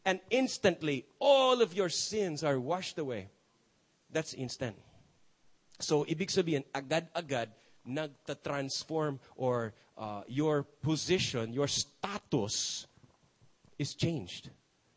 [0.00, 3.28] And instantly, all of your sins are washed away.
[4.08, 4.80] That's instant.
[5.76, 7.52] So, ibig sabihin, agad-agad,
[7.84, 12.86] nagta-transform or uh, your position, your status
[13.78, 14.50] is changed.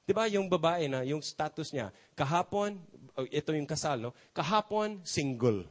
[0.08, 2.80] Di yung babae na, yung status niya, kahapon,
[3.20, 4.16] oh, ito yung kasal, no?
[4.32, 5.68] Kahapon, single.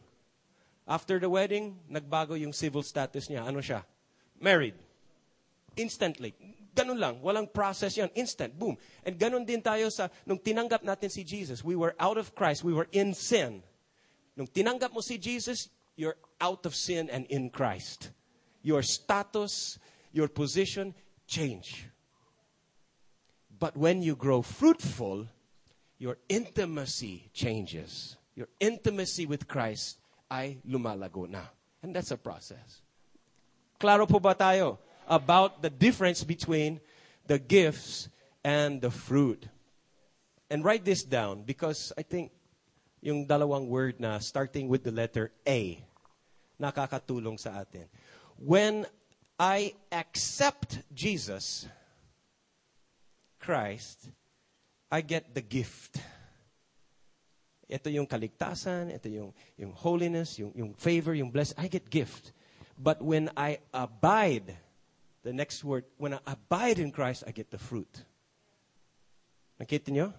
[0.85, 3.49] After the wedding, nagbago yung civil status niya.
[3.49, 3.83] Ano siya?
[4.39, 4.77] Married.
[5.75, 6.37] Instantly.
[6.77, 7.15] Ganun lang.
[7.25, 8.13] Walang process yan.
[8.13, 8.53] Instant.
[8.53, 8.77] Boom.
[9.01, 12.61] And ganun din tayo sa, nung tinanggap natin si Jesus, we were out of Christ.
[12.61, 13.65] We were in sin.
[14.37, 18.11] Nung tinanggap mo si Jesus, you're out of sin and in Christ.
[18.63, 19.79] Your status,
[20.13, 20.95] your position
[21.27, 21.87] change.
[23.59, 25.29] But when you grow fruitful,
[25.99, 28.17] your intimacy changes.
[28.35, 29.99] Your intimacy with Christ
[30.31, 31.43] ay lumalago na.
[31.83, 32.83] And that's a process.
[33.81, 36.81] Klaro po ba tayo about the difference between
[37.27, 38.09] the gifts
[38.45, 39.49] and the fruit?
[40.51, 42.31] And write this down because I think
[43.01, 45.83] yung dalawang word na starting with the letter A
[46.61, 47.87] nakakatulong sa atin.
[48.37, 48.87] When
[49.39, 51.69] I accept Jesus,
[53.39, 54.09] Christ,
[54.91, 56.01] I get the gift.
[57.69, 61.59] Ito yung kaligtasan, ito yung, yung holiness, yung, yung favor, yung blessing.
[61.59, 62.33] I get gift.
[62.79, 64.57] But when I abide,
[65.23, 68.05] the next word, when I abide in Christ, I get the fruit.
[69.61, 70.13] Nakita nyo?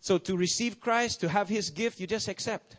[0.00, 2.76] So to receive Christ, to have His gift, you just accept.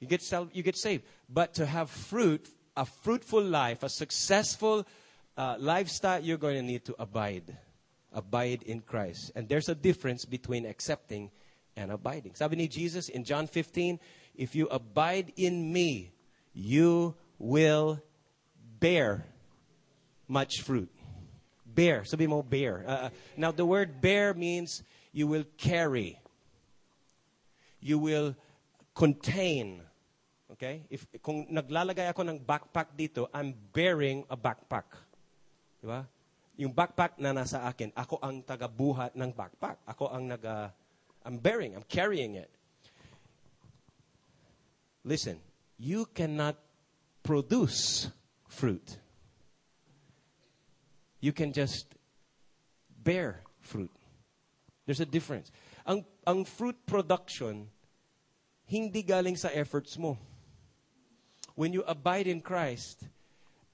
[0.00, 1.04] You get, self, you get saved.
[1.28, 4.86] But to have fruit, a fruitful life, a successful
[5.36, 7.56] uh, lifestyle, you're going to need to abide
[8.16, 9.30] abide in Christ.
[9.36, 11.30] And there's a difference between accepting
[11.76, 12.34] and abiding.
[12.34, 14.00] Sabi ni Jesus in John 15,
[14.34, 16.12] if you abide in me,
[16.54, 18.00] you will
[18.80, 19.26] bear
[20.26, 20.90] much fruit.
[21.66, 22.04] Bear.
[22.04, 22.84] Sabi mo, bear.
[22.86, 24.82] Uh, uh, now, the word bear means
[25.12, 26.18] you will carry.
[27.80, 28.34] You will
[28.94, 29.82] contain.
[30.52, 30.86] Okay?
[30.90, 34.86] If, kung naglalagay ako ng backpack dito, I'm bearing a backpack.
[35.82, 36.06] Diba?
[36.56, 39.76] yung backpack na nasa akin, ako ang tagabuhat ng backpack.
[39.84, 40.72] Ako ang nag, uh,
[41.24, 42.48] I'm bearing, I'm carrying it.
[45.04, 45.38] Listen,
[45.76, 46.56] you cannot
[47.22, 48.08] produce
[48.48, 48.96] fruit.
[51.20, 51.92] You can just
[53.04, 53.92] bear fruit.
[54.88, 55.52] There's a difference.
[55.84, 57.68] Ang, ang fruit production,
[58.64, 60.16] hindi galing sa efforts mo.
[61.56, 63.08] When you abide in Christ,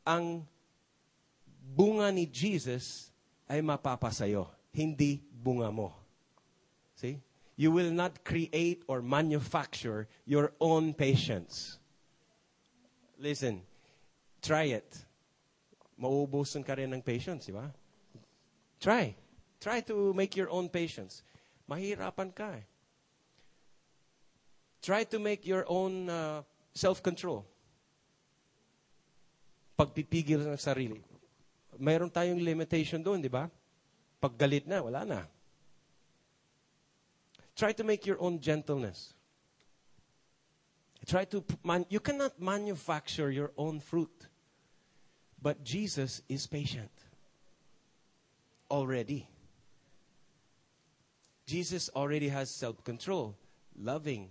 [0.06, 0.46] ang
[1.74, 3.10] bunga ni Jesus
[3.50, 5.90] ay mapapasayo, hindi bunga mo.
[6.94, 7.18] See?
[7.58, 11.78] You will not create or manufacture your own patience.
[13.18, 13.62] Listen,
[14.40, 14.88] try it.
[15.98, 17.66] Mauubusan ka rin ng patience, di ba?
[18.80, 19.14] Try.
[19.62, 21.22] Try to make your own patience.
[21.70, 22.66] Mahirapan ka eh.
[24.82, 26.42] Try to make your own uh,
[26.74, 27.46] self-control.
[29.82, 31.02] Pagpipigil ng sarili.
[31.82, 33.50] Mayroon tayong limitation doon, di ba?
[34.22, 35.20] Pag galit na, wala na.
[37.58, 39.10] Try to make your own gentleness.
[41.02, 44.30] Try to, man, you cannot manufacture your own fruit.
[45.42, 46.94] But Jesus is patient.
[48.70, 49.26] Already.
[51.42, 53.34] Jesus already has self-control,
[53.74, 54.30] loving,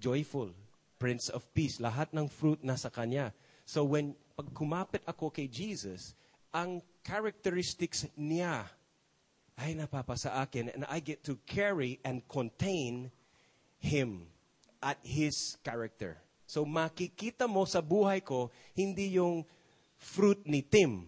[0.00, 0.56] joyful,
[0.98, 1.76] Prince of Peace.
[1.78, 3.36] Lahat ng fruit nasa Kanya.
[3.68, 6.16] So when pag kumapit ako kay Jesus,
[6.48, 8.64] ang characteristics niya
[9.60, 13.12] ay napapasa akin and I get to carry and contain
[13.76, 14.32] Him
[14.80, 16.16] at His character.
[16.48, 19.44] So makikita mo sa buhay ko, hindi yung
[20.00, 21.04] fruit ni Tim.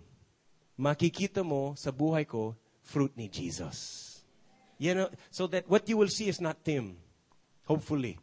[0.76, 2.52] Makikita mo sa buhay ko,
[2.84, 4.20] fruit ni Jesus.
[4.76, 7.00] You know, so that what you will see is not Tim,
[7.64, 8.20] hopefully.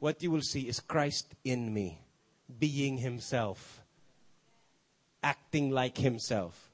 [0.00, 2.00] What you will see is Christ in me,
[2.48, 3.84] being Himself,
[5.22, 6.70] acting like Himself.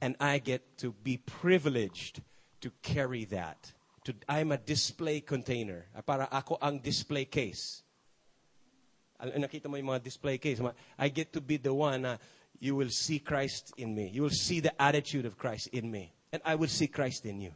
[0.00, 2.22] And I get to be privileged
[2.60, 3.72] to carry that.
[4.04, 5.86] To, I'm a display container.
[6.06, 7.82] Para ako ang display case.
[9.22, 10.58] Nakita mo yung mga display case.
[10.98, 12.16] I get to be the one na
[12.58, 14.10] you will see Christ in me.
[14.10, 16.12] You will see the attitude of Christ in me.
[16.32, 17.52] And I will see Christ in you.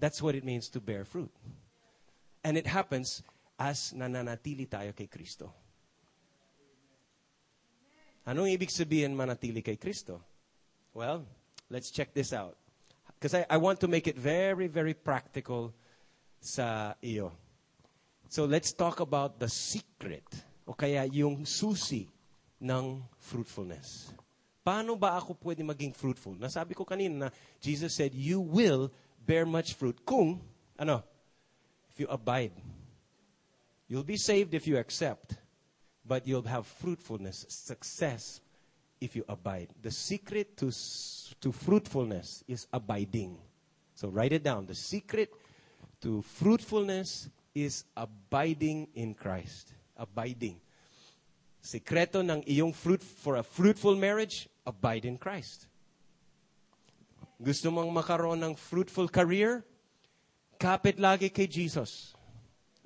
[0.00, 1.32] That's what it means to bear fruit.
[2.44, 3.22] And it happens
[3.58, 5.61] as nananatili tayo kay Kristo.
[8.22, 10.22] Anong ibig sabihin manatili kay Kristo?
[10.94, 11.26] Well,
[11.70, 12.54] let's check this out.
[13.18, 15.74] Because I, I want to make it very, very practical
[16.38, 17.34] sa iyo.
[18.30, 20.26] So let's talk about the secret
[20.66, 22.08] o kaya yung susi
[22.62, 24.14] ng fruitfulness.
[24.62, 26.38] Paano ba ako pwede maging fruitful?
[26.38, 28.94] Nasabi ko kanina na Jesus said, you will
[29.26, 30.38] bear much fruit kung,
[30.78, 31.02] ano,
[31.90, 32.54] if you abide.
[33.90, 35.34] You'll be saved if you accept,
[36.06, 38.40] but you'll have fruitfulness, success
[39.00, 39.68] if you abide.
[39.82, 40.70] The secret to,
[41.40, 43.38] to fruitfulness is abiding.
[43.94, 44.66] So write it down.
[44.66, 45.30] The secret
[46.02, 49.72] to fruitfulness is abiding in Christ.
[49.96, 50.58] Abiding.
[51.62, 55.70] Sekreto ng iyong fruit for a fruitful marriage, abide in Christ.
[57.38, 59.62] Gusto mong makaroon ng fruitful career?
[60.58, 62.14] Kapit lagi kay Jesus.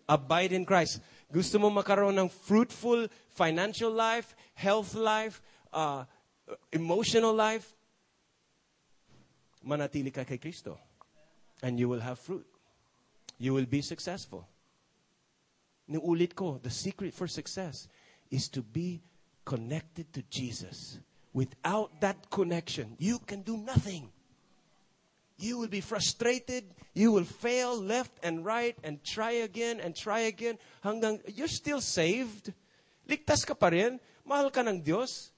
[0.09, 1.01] Abide in Christ.
[1.33, 5.43] Gusto mong makaroon ng fruitful financial life, health life,
[5.75, 6.07] uh,
[6.71, 7.75] emotional life?
[9.67, 10.79] Manatili ka kay Kristo.
[11.63, 12.47] And you will have fruit.
[13.39, 14.47] You will be successful.
[15.91, 17.89] Niulit ko, the secret for success
[18.31, 19.03] is to be
[19.45, 20.99] connected to Jesus.
[21.33, 24.11] Without that connection, you can do nothing.
[25.37, 26.65] You will be frustrated.
[26.97, 30.57] You will fail left and right and try again and try again.
[30.81, 32.57] Hanggang, you're still saved.
[33.05, 34.01] Ligtas ka pa rin.
[34.25, 35.31] Mahal ka ng Diyos.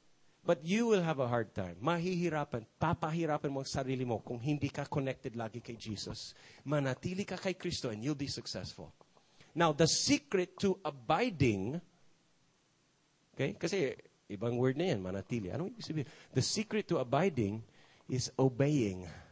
[0.46, 1.76] But you will have a hard time.
[1.82, 2.64] Mahihirapan.
[2.78, 6.32] Papahirapan mo ang sarili mo kung hindi ka connected lagi kay Jesus.
[6.64, 8.94] Manatili ka kay Kristo and you'll be successful.
[9.52, 11.82] Now, the secret to abiding,
[13.34, 13.58] okay?
[13.58, 13.98] Kasi
[14.30, 15.50] ibang word na yan, manatili.
[15.50, 16.08] Anong ibig sabihin?
[16.30, 17.60] The secret to abiding
[18.06, 19.04] is obeying.
[19.04, 19.27] Obeying.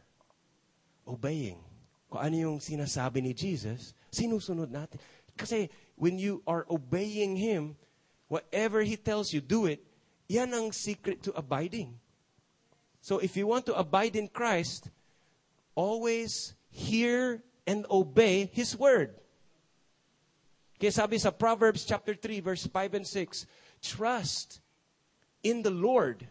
[2.07, 4.99] Kung ano yung sinasabi ni Jesus, sinusunod natin.
[5.39, 7.79] Kasi when you are obeying Him,
[8.27, 9.83] whatever He tells you, do it,
[10.27, 11.99] yan ang secret to abiding.
[12.99, 14.91] So if you want to abide in Christ,
[15.75, 19.15] always hear and obey His Word.
[20.77, 23.47] Kaya sabi sa Proverbs chapter 3 verse 5 and 6,
[23.81, 24.61] trust
[25.41, 26.27] in the Lord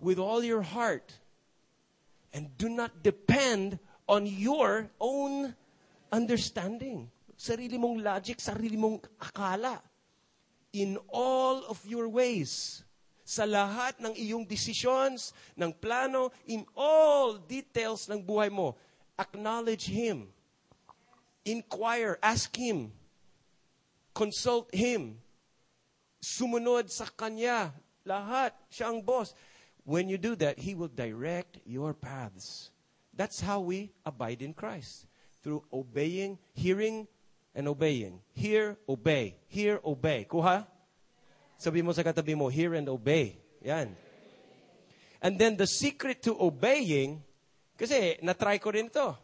[0.00, 1.19] with all your heart
[2.32, 5.54] and do not depend on your own
[6.10, 7.10] understanding.
[7.38, 9.80] Sarili mong logic, sarili mong akala.
[10.70, 12.82] In all of your ways.
[13.26, 18.74] Sa lahat ng iyong decisions, ng plano, in all details ng buhay mo,
[19.14, 20.26] acknowledge Him.
[21.46, 22.90] Inquire, ask Him.
[24.10, 25.18] Consult Him.
[26.18, 27.70] Sumunod sa Kanya.
[28.02, 28.50] Lahat.
[28.66, 29.32] Siya ang boss.
[29.84, 32.70] When you do that, He will direct your paths.
[33.14, 35.06] That's how we abide in Christ.
[35.42, 37.08] Through obeying, hearing,
[37.54, 38.20] and obeying.
[38.32, 39.36] Hear, obey.
[39.48, 40.26] Hear, obey.
[40.30, 40.66] Kuha?
[41.58, 43.36] Sabi mo sa katabi mo, hear and obey.
[43.60, 43.96] Yan.
[45.20, 47.20] And then the secret to obeying,
[47.76, 49.16] kasi natry ko rin ito.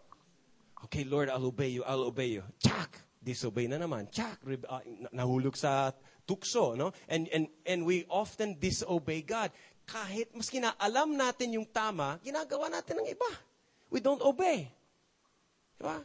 [0.84, 2.44] Okay, Lord, I'll obey you, I'll obey you.
[2.60, 3.00] Chak!
[3.24, 4.12] Disobey na naman.
[4.12, 4.38] Chak!
[4.44, 5.96] Rib- ah, na- nahulog sa
[6.28, 6.92] tukso, no?
[7.08, 9.50] And, and, and we often disobey God.
[9.86, 13.30] Kahit maski na alam natin yung tama, ginagawa natin ng iba.
[13.86, 14.66] We don't obey.
[15.78, 16.02] Diba?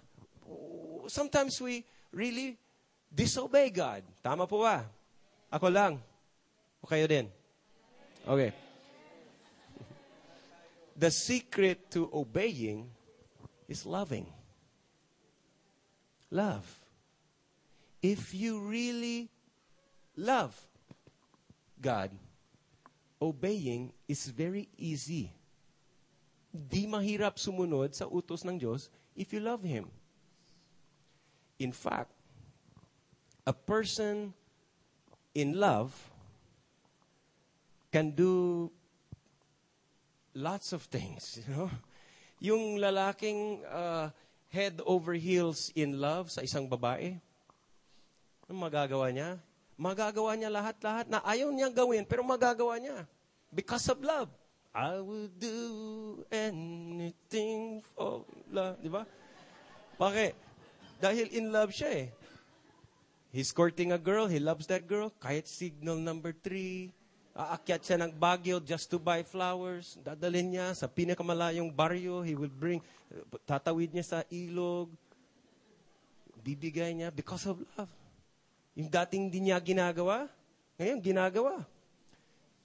[1.09, 1.81] Sometimes we
[2.13, 2.61] really
[3.09, 4.05] disobey God.
[4.21, 4.85] Tama po ba?
[5.49, 5.97] Ako lang.
[6.79, 7.25] O kayo din?
[8.21, 8.53] Okay.
[10.93, 12.85] The secret to obeying
[13.65, 14.29] is loving.
[16.29, 16.63] Love.
[18.01, 19.29] If you really
[20.13, 20.53] love
[21.81, 22.13] God,
[23.21, 25.29] obeying is very easy.
[26.51, 29.87] Di mahirap sumunod sa utos ng Diyos if you love Him.
[31.61, 32.09] In fact,
[33.45, 34.33] a person
[35.37, 35.93] in love
[37.93, 38.67] can do
[40.33, 41.69] lots of things, you know?
[42.41, 44.09] Yung lalaking uh,
[44.49, 47.21] head over heels in love sa isang babae,
[48.49, 49.37] ano magagawa niya?
[49.81, 53.09] Magagawa niya lahat-lahat na ayaw niya gawin, pero magagawa niya.
[53.49, 54.29] Because of love.
[54.77, 55.57] I will do
[56.29, 58.21] anything for
[58.53, 58.77] love.
[58.77, 59.09] Di ba?
[59.97, 60.37] Bakit?
[61.01, 62.07] Dahil in love siya eh.
[63.33, 66.91] He's courting a girl, he loves that girl, kahit signal number three,
[67.31, 72.51] aakyat siya ng Baguio just to buy flowers, dadalhin niya sa pinakamalayong baryo, he will
[72.51, 72.83] bring,
[73.47, 74.91] tatawid niya sa ilog,
[76.43, 78.00] bibigay niya because of love.
[78.75, 80.31] Yung dating di niya ginagawa,
[80.79, 81.55] ngayon ginagawa.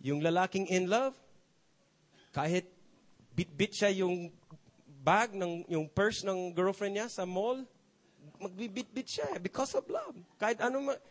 [0.03, 1.17] Yung lalaking in love,
[2.31, 2.69] kahit
[3.35, 4.31] bit-bit siya yung
[5.03, 7.63] bag, ng, yung purse ng girlfriend niya sa mall,
[8.39, 10.15] magbibit-bit siya because of love.
[10.39, 11.03] Kahit ano ma-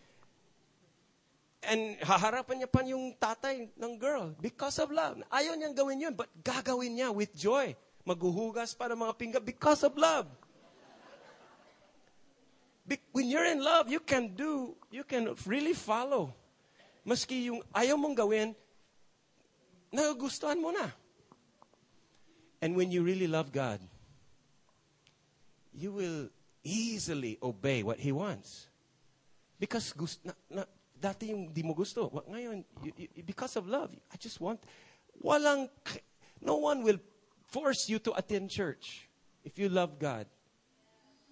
[1.65, 5.17] And haharapan niya pa yung tatay ng girl because of love.
[5.33, 7.73] Ayaw niyang gawin yun, but gagawin niya with joy.
[8.05, 10.29] Maghuhugas pa ng mga pinggan because of love.
[13.11, 16.33] When you're in love, you can do, you can really follow.
[17.05, 18.53] Maski yung ayaw mong gawin,
[19.93, 20.89] nagugustuhan mo na.
[22.61, 23.79] And when you really love God,
[25.73, 26.29] you will
[26.63, 28.67] easily obey what He wants.
[29.59, 30.63] Because gust, na, na,
[30.99, 32.09] dati yung di mo gusto.
[32.09, 34.61] Ngayon, you, you, because of love, I just want,
[35.21, 35.69] walang,
[36.41, 36.99] no one will
[37.49, 39.07] force you to attend church
[39.43, 40.25] if you love God.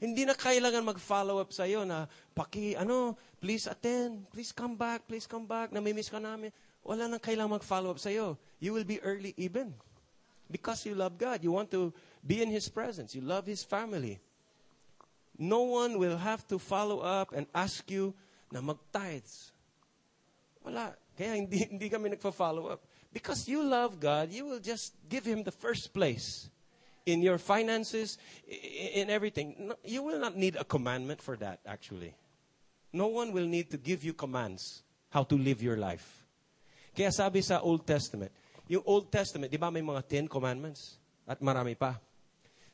[0.03, 5.23] Hindi na kailangan mag-follow up sa'yo na, paki, ano, please attend, please come back, please
[5.23, 6.51] come back, namimiss ka namin.
[6.83, 8.35] Wala nang kailangan mag-follow up sa'yo.
[8.59, 9.71] You will be early even.
[10.51, 11.39] Because you love God.
[11.39, 13.15] You want to be in His presence.
[13.15, 14.19] You love His family.
[15.39, 18.11] No one will have to follow up and ask you
[18.51, 19.55] na mag-tithes.
[20.67, 20.99] Wala.
[21.15, 22.83] Kaya hindi, hindi kami nagpa-follow up.
[23.15, 26.51] Because you love God, you will just give Him the first place
[27.05, 29.71] in your finances, in everything.
[29.83, 32.15] You will not need a commandment for that, actually.
[32.93, 36.23] No one will need to give you commands how to live your life.
[36.93, 38.31] Kaya sabi sa Old Testament,
[38.69, 41.01] yung Old Testament, di ba may mga Ten Commandments?
[41.25, 41.97] At marami pa.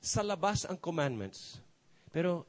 [0.04, 1.64] Sa labas ang commandments.
[2.12, 2.46] Pero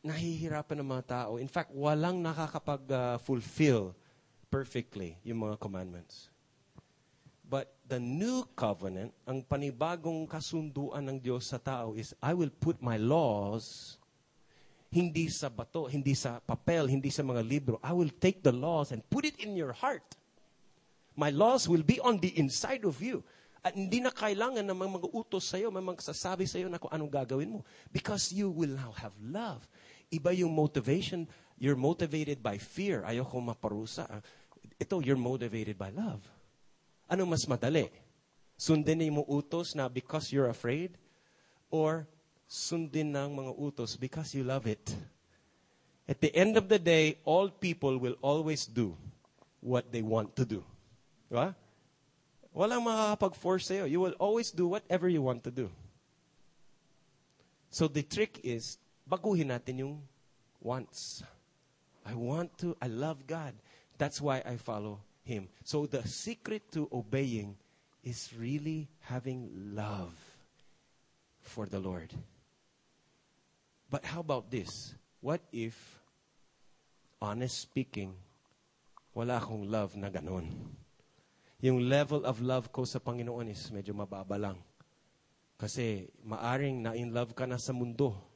[0.00, 1.30] nahihirapan ng mga tao.
[1.36, 3.96] In fact, walang nakakapag-fulfill ah,
[4.48, 6.29] perfectly yung mga commandments.
[7.50, 12.78] But the new covenant, ang panibagong kasunduan ng Diyos sa tao is, I will put
[12.78, 13.98] my laws
[14.90, 17.78] hindi sa bato, hindi sa papel, hindi sa mga libro.
[17.82, 20.02] I will take the laws and put it in your heart.
[21.14, 23.22] My laws will be on the inside of you.
[23.62, 27.12] At hindi na kailangan ng mga, mga utos sa'yo, may magsasabi sa'yo na kung anong
[27.12, 27.60] gagawin mo.
[27.94, 29.62] Because you will now have love.
[30.10, 31.26] Iba yung motivation.
[31.60, 33.06] You're motivated by fear.
[33.06, 34.10] Ayoko maparusa.
[34.10, 34.22] Ah.
[34.80, 36.24] Ito, you're motivated by love.
[37.10, 37.90] Ano mas madali?
[38.54, 40.94] Sundin mo utos na because you're afraid?
[41.74, 42.06] Or
[42.46, 44.94] sundin ng mga utos because you love it?
[46.06, 48.94] At the end of the day, all people will always do
[49.58, 50.62] what they want to do.
[51.26, 51.54] Diba?
[52.54, 53.90] Walang makakapag-force sa'yo.
[53.90, 55.70] You will always do whatever you want to do.
[57.70, 59.94] So the trick is, baguhin natin yung
[60.62, 61.22] wants.
[62.06, 63.54] I want to, I love God.
[63.98, 64.98] That's why I follow
[65.30, 65.46] Him.
[65.62, 67.54] So the secret to obeying
[68.02, 69.46] is really having
[69.78, 70.10] love
[71.38, 72.10] for the Lord.
[73.86, 74.94] But how about this?
[75.22, 75.78] What if,
[77.22, 78.18] honest speaking,
[79.14, 80.50] wala akong love na ganon?
[81.62, 84.58] Yung level of love ko sa Panginoon is medyo mababa lang.
[85.60, 88.29] Kasi maaring na-in love ka na sa mundo.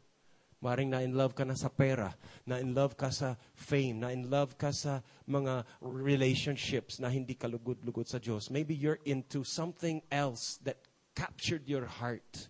[0.64, 2.16] Maaring na-in love ka na sa pera.
[2.48, 4.00] Na-in love ka sa fame.
[4.00, 8.48] Na-in love ka sa mga relationships na hindi ka lugod-lugod sa Diyos.
[8.48, 10.80] Maybe you're into something else that
[11.12, 12.48] captured your heart.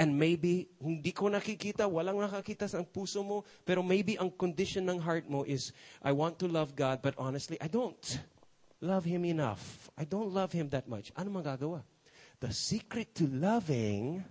[0.00, 4.98] And maybe, hindi ko nakikita, walang nakakita sa puso mo, pero maybe ang condition ng
[4.98, 8.00] heart mo is, I want to love God, but honestly, I don't
[8.80, 9.92] love Him enough.
[9.94, 11.12] I don't love Him that much.
[11.14, 11.84] Ano magagawa?
[12.40, 14.24] The secret to loving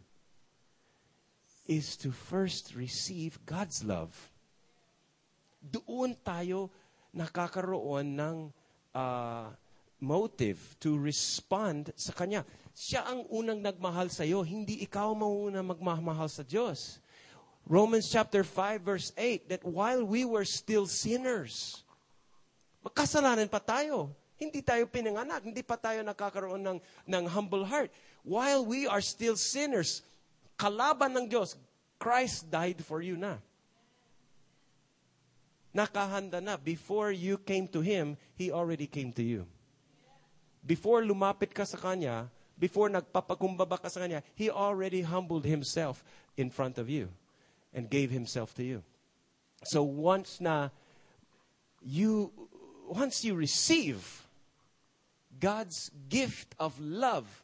[1.68, 4.11] is to first receive God's love.
[5.64, 6.68] Doon tayo
[7.16, 8.38] nakakaroon ng
[8.91, 9.53] ah,
[10.03, 12.43] motive to respond sa Kanya.
[12.76, 16.99] Siya ang unang nagmahal sa iyo, hindi ikaw mauna magmahal sa Diyos.
[17.64, 21.88] Romans chapter 5 verse 8, that while we were still sinners,
[22.84, 24.11] magkasalanan pa tayo.
[24.36, 27.88] Hindi tayo pinanganak, hindi pa tayo nakakaroon ng, ng humble heart.
[28.28, 30.03] While we are still sinners,
[30.57, 31.55] kalaban ng Diyos,
[31.99, 33.39] Christ died for you na.
[35.73, 36.57] Nakahanda na.
[36.57, 39.47] Before you came to Him, He already came to you.
[40.63, 42.29] Before lumapit ka sa Kanya,
[42.59, 46.03] before nagpapakumbaba ka sa Kanya, He already humbled Himself
[46.37, 47.09] in front of you
[47.73, 48.83] and gave Himself to you.
[49.63, 50.69] So once na
[51.81, 52.31] you,
[52.87, 54.27] once you receive
[55.39, 57.42] God's gift of love,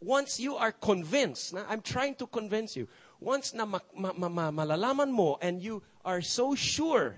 [0.00, 2.88] once you are convinced, na I'm trying to convince you,
[3.20, 7.16] once na ma, ma, ma, malalaman mo and you are so sure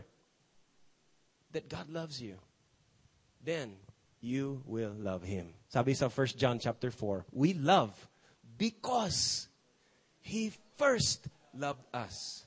[1.53, 2.37] that God loves you,
[3.45, 3.73] then
[4.21, 5.55] you will love Him.
[5.69, 7.93] Sabi sa 1 John chapter 4, we love
[8.57, 9.49] because
[10.21, 12.45] He first loved us.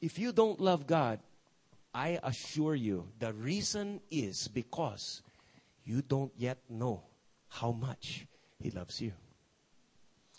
[0.00, 1.20] If you don't love God,
[1.94, 5.22] I assure you, the reason is because
[5.84, 7.02] you don't yet know
[7.48, 8.26] how much
[8.58, 9.12] He loves you.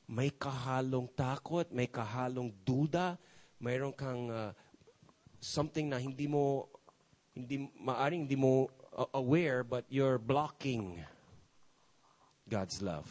[0.08, 3.20] May kahalong takot, may kahalong duda,
[3.60, 4.56] mayroon kang uh,
[5.44, 6.72] something na hindi mo,
[7.36, 11.04] hindi, maaring hindi mo uh, aware, but you're blocking
[12.48, 13.08] God's love.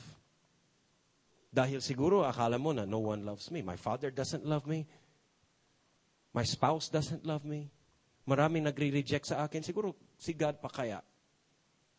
[1.53, 3.61] Dahil siguro akala mo na no one loves me.
[3.61, 4.84] My father doesn't love me.
[6.36, 7.72] My spouse doesn't love me.
[8.28, 9.64] Maraming nagre-reject sa akin.
[9.64, 11.01] Siguro si God pa kaya.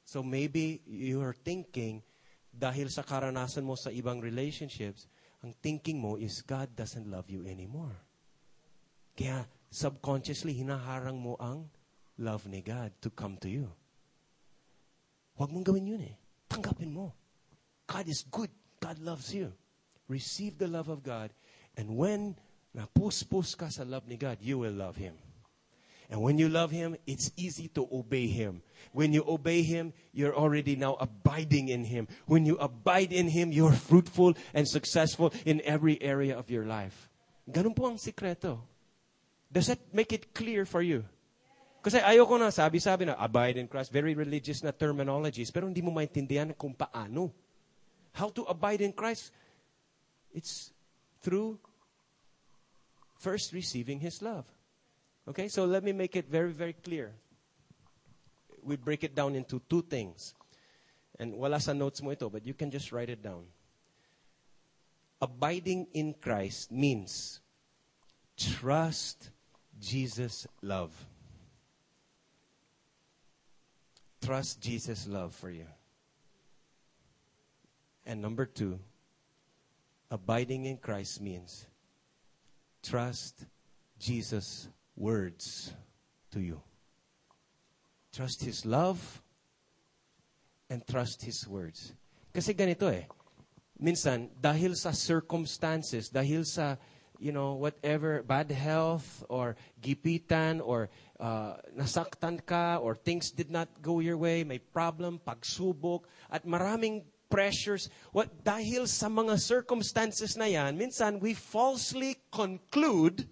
[0.08, 2.00] So maybe you are thinking,
[2.48, 5.12] dahil sa karanasan mo sa ibang relationships,
[5.44, 7.92] ang thinking mo is God doesn't love you anymore.
[9.20, 11.68] Kaya subconsciously, hinaharang mo ang
[12.24, 13.68] love ni God to come to you.
[15.36, 16.16] Huwag mong gawin yun eh.
[16.48, 17.12] Tanggapin mo.
[17.84, 18.50] God is good.
[18.80, 19.52] God loves you.
[20.08, 21.36] Receive the love of God.
[21.76, 22.40] And when
[22.72, 25.20] napus-pus ka sa love ni God, you will love Him.
[26.10, 28.62] And when you love Him, it's easy to obey Him.
[28.94, 32.08] When you obey Him, you're already now abiding in Him.
[32.26, 37.10] When you abide in Him, you're fruitful and successful in every area of your life.
[37.44, 38.64] Ganun po ang sikreto.
[39.52, 41.04] Does that make it clear for you?
[41.84, 45.92] Kasi ayoko na, sabi-sabi na, abide in Christ, very religious na terminologies, pero hindi mo
[45.92, 47.32] maintindihan kung paano.
[48.16, 49.32] How to abide in Christ?
[50.32, 50.72] It's
[51.20, 51.60] through
[53.20, 54.48] first receiving His love.
[55.28, 57.14] Okay, so let me make it very, very clear.
[58.64, 60.34] We break it down into two things.
[61.20, 63.44] And wala sa notes mo ito, but you can just write it down.
[65.22, 67.42] Abiding in Christ means
[68.38, 69.32] trust
[69.82, 70.94] Jesus' love.
[74.22, 75.66] Trust Jesus' love for you.
[78.06, 78.80] And number two,
[80.10, 81.66] abiding in Christ means
[82.82, 83.46] trust
[84.00, 85.72] Jesus' words
[86.34, 86.60] to you.
[88.12, 89.22] Trust His love
[90.70, 91.94] and trust His words.
[92.34, 93.06] Kasi ganito eh.
[93.78, 96.82] Minsan, dahil sa circumstances, dahil sa
[97.20, 100.90] you know, whatever, bad health or gipitan or
[101.20, 107.04] uh, nasaktan ka or things did not go your way, may problem, pagsubok, at maraming
[107.30, 107.90] pressures.
[108.14, 113.28] What, dahil sa mga circumstances na yan, minsan we falsely conclude,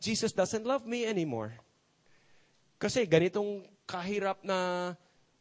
[0.00, 1.52] Jesus doesn't love me anymore.
[2.80, 4.92] Kasi ganitong kahirap na,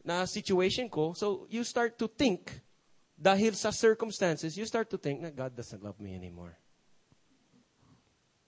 [0.03, 2.60] na situation ko, so you start to think,
[3.16, 6.60] dahil sa circumstances, you start to think na God doesn't love me anymore.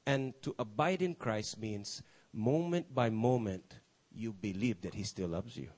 [0.03, 2.03] And to abide in Christ means
[2.35, 3.63] moment by moment,
[4.11, 5.71] you believe that He still loves you.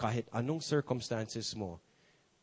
[0.00, 1.80] Kahit anong circumstances mo,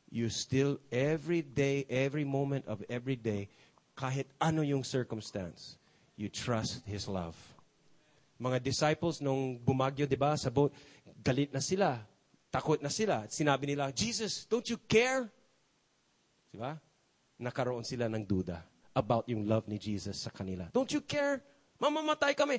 [0.09, 3.49] you still, every day, every moment of every day,
[3.97, 5.77] kahit ano yung circumstance,
[6.17, 7.37] you trust His love.
[8.41, 10.73] Mga disciples nung bumagyo, di ba, sa boat,
[11.21, 12.01] galit na sila,
[12.49, 13.29] takot na sila.
[13.29, 15.29] Sinabi nila, Jesus, don't you care?
[16.49, 16.77] Di ba?
[17.37, 18.65] Nakaroon sila ng duda
[18.97, 20.65] about yung love ni Jesus sa kanila.
[20.73, 21.41] Don't you care?
[21.77, 22.57] Mamamatay kami.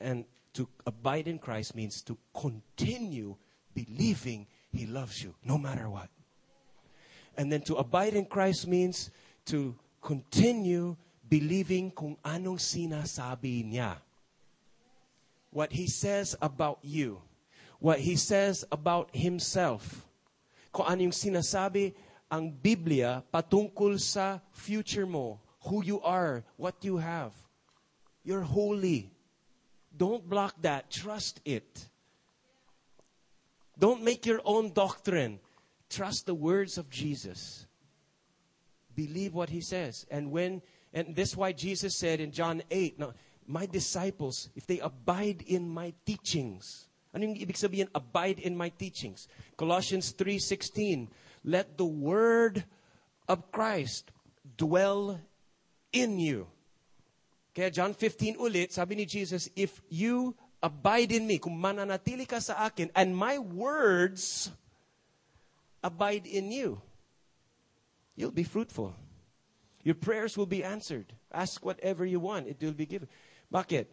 [0.00, 0.24] And
[0.56, 3.36] to abide in Christ means to continue
[3.76, 6.08] believing He loves you no matter what.
[7.36, 9.12] And then to abide in Christ means
[9.52, 10.96] to continue
[11.30, 14.02] believing kung anong sinasabi niya.
[15.54, 17.22] What He says about you.
[17.78, 20.04] What He says about Himself.
[20.74, 21.94] Kung ano yung sinasabi
[22.26, 25.38] ang Biblia patungkol sa future mo,
[25.70, 27.30] who you are, what you have.
[28.26, 29.10] You're holy.
[29.94, 30.90] Don't block that.
[30.90, 31.86] Trust it.
[33.78, 35.40] Don't make your own doctrine.
[35.88, 37.66] Trust the words of Jesus.
[38.94, 40.06] Believe what he says.
[40.10, 40.62] And when
[40.92, 43.12] and this is why Jesus said in John 8, now,
[43.46, 48.70] my disciples, if they abide in my teachings, ano yung ibig sabihin, abide in my
[48.70, 49.26] teachings?
[49.56, 51.08] Colossians 3.16,
[51.44, 52.64] let the word
[53.26, 54.10] of Christ
[54.56, 55.18] dwell
[55.92, 56.46] in you.
[57.54, 62.38] Kaya John 15 ulit, sabi ni Jesus, if you abide in me, kung mananatili ka
[62.38, 64.50] sa akin, and my words
[65.82, 66.78] abide in you,
[68.14, 68.94] you'll be fruitful.
[69.82, 71.12] Your prayers will be answered.
[71.32, 73.08] Ask whatever you want, it will be given.
[73.52, 73.86] Bakit?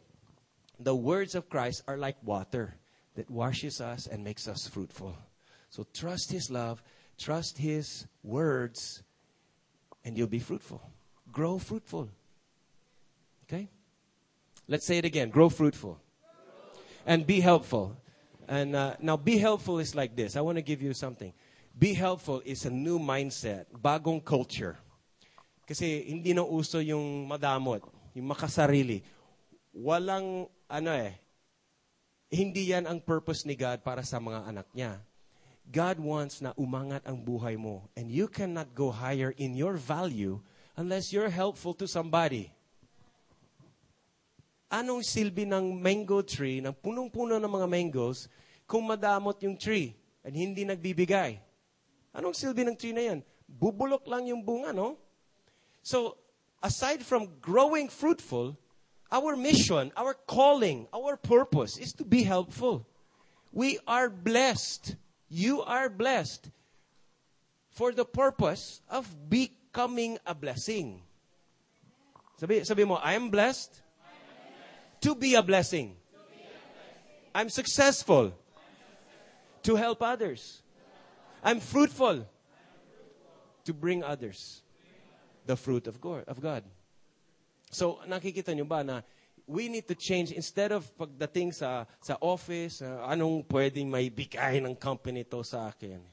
[0.79, 2.75] The words of Christ are like water
[3.15, 5.15] that washes us and makes us fruitful.
[5.69, 6.83] So trust His love,
[7.17, 9.01] trust His words,
[10.05, 10.81] and you'll be fruitful.
[11.31, 12.09] Grow fruitful.
[13.45, 13.69] Okay?
[14.67, 15.29] Let's say it again.
[15.29, 15.99] Grow fruitful.
[17.05, 17.97] And be helpful.
[18.47, 20.35] And uh, now, be helpful is like this.
[20.35, 21.33] I want to give you something.
[21.77, 24.77] Be helpful is a new mindset, bagong culture.
[25.67, 27.83] Kasi hindi na uso yung madamot,
[28.15, 29.03] yung makasarili.
[29.75, 31.19] Walang, ano eh,
[32.31, 35.03] hindi yan ang purpose ni God para sa mga anak niya.
[35.67, 37.91] God wants na umangat ang buhay mo.
[37.99, 40.39] And you cannot go higher in your value
[40.79, 42.47] unless you're helpful to somebody.
[44.71, 48.31] Anong silbi ng mango tree, ng punong-puno ng mga mangoes,
[48.67, 51.39] kung madamot yung tree and hindi nagbibigay?
[52.15, 53.19] Anong silbi ng tree na yan?
[53.47, 54.99] Bubulok lang yung bunga, no?
[55.87, 56.17] So,
[56.61, 58.57] aside from growing fruitful,
[59.09, 62.85] our mission, our calling, our purpose is to be helpful.
[63.53, 64.97] We are blessed.
[65.29, 66.51] You are blessed
[67.69, 71.03] for the purpose of becoming a blessing.
[72.35, 73.81] Sabi, sabi mo, I am blessed,
[74.99, 75.95] to be a blessing.
[77.33, 78.33] I'm successful
[79.63, 80.61] to help others.
[81.41, 82.27] I'm fruitful
[83.63, 84.66] to bring others
[85.47, 86.63] the fruit of God.
[87.71, 89.01] So, nakikita nyo ba na
[89.47, 94.59] we need to change instead of pagdating sa sa office, uh, anong pwedeng may bigay
[94.59, 96.03] ng company to sa akin?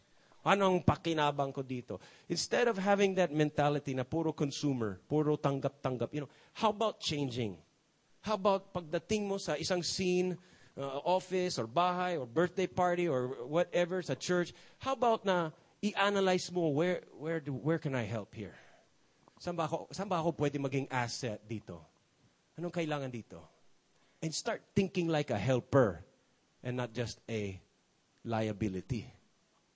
[0.46, 1.98] Anong pakinabang ko dito?
[2.30, 7.56] Instead of having that mentality na puro consumer, puro tanggap-tanggap, you know, how about changing?
[8.20, 10.36] How about pagdating mo sa isang scene,
[10.76, 15.50] uh, office or bahay or birthday party or whatever sa church, how about na
[15.82, 18.54] i-analyze mo where where do, where can I help here?
[19.44, 21.84] Saan ba, ako, saan ba ako pwede maging asset dito?
[22.56, 23.44] Anong kailangan dito?
[24.24, 26.00] And start thinking like a helper
[26.64, 27.60] and not just a
[28.24, 29.04] liability.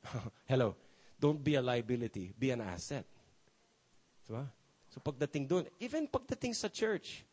[0.48, 0.72] Hello.
[1.20, 2.32] Don't be a liability.
[2.32, 3.04] Be an asset.
[4.24, 4.48] Diba?
[4.88, 7.28] So pagdating doon, even pagdating sa church,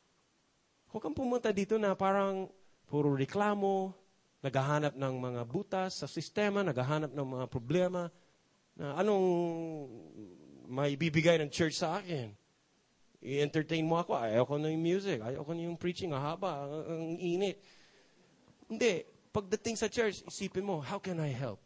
[0.91, 2.51] huwag kang pumunta dito na parang
[2.83, 3.95] puro reklamo,
[4.43, 8.11] naghahanap ng mga butas sa sistema, naghahanap ng mga problema,
[8.75, 9.23] na anong
[10.67, 12.33] may bibigay ng church sa akin.
[13.25, 14.13] I-entertain mo ako.
[14.13, 15.17] Ayaw ko na yung music.
[15.17, 16.13] Ayaw ko na yung preaching.
[16.13, 16.69] Ang haba.
[16.85, 17.57] Ang, init.
[18.69, 19.01] Hindi.
[19.33, 21.59] Pagdating sa church, isipin mo, how can I help?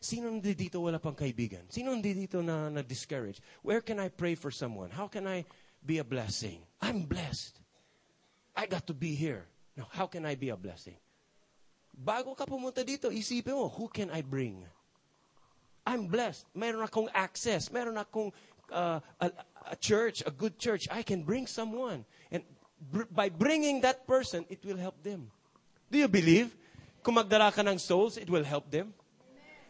[0.00, 1.68] Sino hindi dito wala pang kaibigan?
[1.68, 3.44] Sino hindi dito na, na discouraged?
[3.60, 4.88] Where can I pray for someone?
[4.88, 5.44] How can I
[5.84, 6.64] be a blessing?
[6.80, 7.60] I'm blessed.
[8.56, 9.44] I got to be here.
[9.76, 10.96] Now, how can I be a blessing?
[11.92, 14.64] Bago ka pumunta dito, isipin mo, who can I bring?
[15.90, 16.46] I'm blessed.
[16.54, 17.66] Meron akong access.
[17.72, 18.30] Meron akong
[18.70, 19.26] uh, a,
[19.74, 20.86] a church, a good church.
[20.86, 22.06] I can bring someone.
[22.30, 22.46] And
[22.78, 25.34] br- by bringing that person, it will help them.
[25.90, 26.54] Do you believe?
[27.02, 28.94] Kung magdala ka ng souls, it will help them?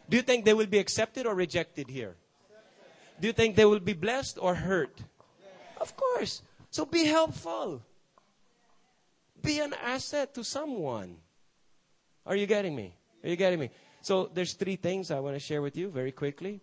[0.05, 2.13] Do you think they will be accepted or rejected here?
[3.19, 4.93] Do you think they will be blessed or hurt?
[5.79, 6.43] Of course.
[6.69, 7.81] So be helpful.
[9.41, 11.17] Be an asset to someone.
[12.25, 12.93] Are you getting me?
[13.23, 13.71] Are you getting me?
[14.01, 16.61] So there's three things I want to share with you very quickly.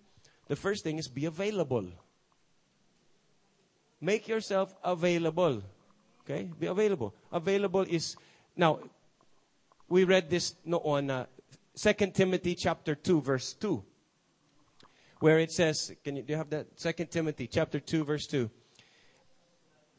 [0.48, 1.86] The first thing is be available.
[4.00, 5.62] Make yourself available.
[6.24, 6.50] Okay?
[6.58, 7.14] Be available.
[7.32, 8.16] Available is
[8.56, 8.80] now
[9.88, 11.26] we read this no on uh,
[11.76, 13.82] 2 Timothy chapter 2 verse 2
[15.20, 18.50] where it says can you do you have that 2 Timothy chapter 2 verse 2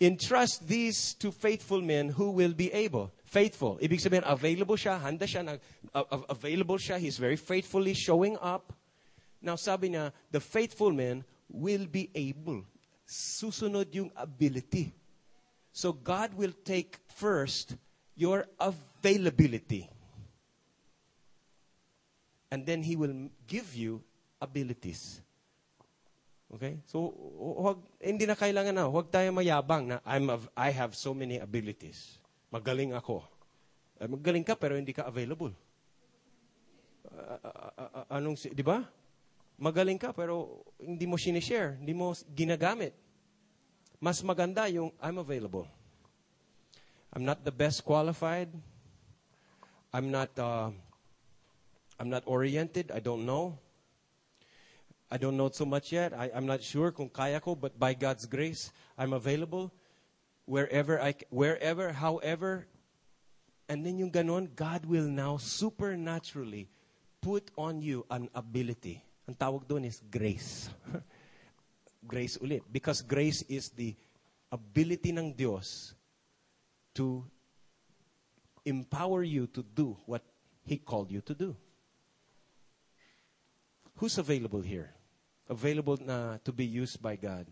[0.02, 3.12] Entrust these to faithful men who will be able.
[3.26, 3.78] Faithful.
[3.82, 5.58] Ibig sabihin, available siya, handa siya, na,
[5.94, 8.72] uh, available siya, he's very faithfully showing up.
[9.42, 12.64] Now sabi niya, the faithful men will be able.
[13.06, 14.94] Susunod yung ability.
[15.72, 17.76] So God will take first
[18.16, 19.90] your availability.
[22.52, 24.02] And then He will give you
[24.42, 25.22] abilities.
[26.50, 26.82] Okay?
[26.90, 27.14] So,
[27.62, 31.38] wag, hindi na kailangan na, huwag tayo mayabang na I'm a, I have so many
[31.38, 32.18] abilities.
[32.50, 33.22] Magaling ako.
[34.02, 35.54] Eh, magaling ka pero hindi ka available.
[37.10, 37.40] uh,
[37.78, 38.86] uh, uh, anong, di ba?
[39.60, 42.96] Magaling ka, pero hindi mo sinishare, hindi mo ginagamit.
[44.00, 45.68] Mas maganda yung, I'm available.
[47.12, 48.48] I'm not the best qualified.
[49.92, 50.72] I'm not, uh,
[52.00, 52.94] I'm not oriented.
[52.96, 53.60] I don't know.
[55.12, 56.14] I don't know so much yet.
[56.14, 59.74] I, I'm not sure kung kaya ko, but by God's grace, I'm available
[60.46, 62.68] wherever I, wherever, however,
[63.70, 66.70] and then yung ganon, God will now supernaturally
[67.22, 69.02] put on you an ability.
[69.30, 70.70] Ang tawag doon is grace.
[72.08, 72.66] grace ulit.
[72.66, 73.94] Because grace is the
[74.50, 75.94] ability ng Diyos
[76.98, 77.22] to
[78.66, 80.26] empower you to do what
[80.66, 81.56] He called you to do.
[84.02, 84.98] Who's available here?
[85.50, 87.48] Available na to be used by God.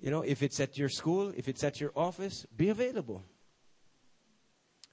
[0.00, 3.22] You know, if it's at your school, if it's at your office, be available.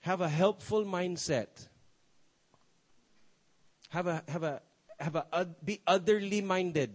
[0.01, 1.67] Have a helpful mindset.
[3.89, 4.61] Have a have a
[4.99, 6.91] have a be otherly minded.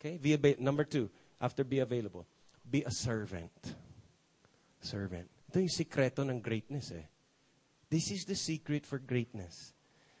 [0.00, 0.18] Okay?
[0.18, 1.10] Be ava- number 2,
[1.40, 2.26] after be available,
[2.68, 3.74] be a servant.
[4.80, 5.28] Servant.
[5.50, 7.06] Ito yung sikreto ng greatness eh.
[7.88, 9.72] This is the secret for greatness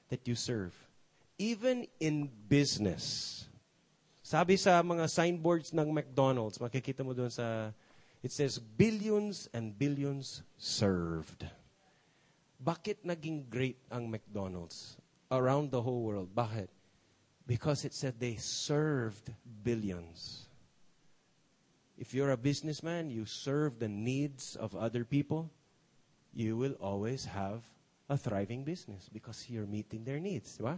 [0.08, 0.72] that you serve.
[1.36, 3.44] Even in business.
[4.24, 7.70] Sabi sa mga signboards ng McDonald's, makikita mo doon sa,
[8.24, 11.46] it says, billions and billions served.
[12.58, 14.96] Bakit naging great ang McDonald's
[15.30, 16.32] around the whole world?
[16.34, 16.72] Bakit?
[17.46, 19.30] Because it said they served
[19.62, 20.48] billions.
[21.96, 25.52] If you're a businessman, you serve the needs of other people,
[26.34, 27.62] you will always have
[28.08, 30.76] a thriving business because you're meeting their needs, di?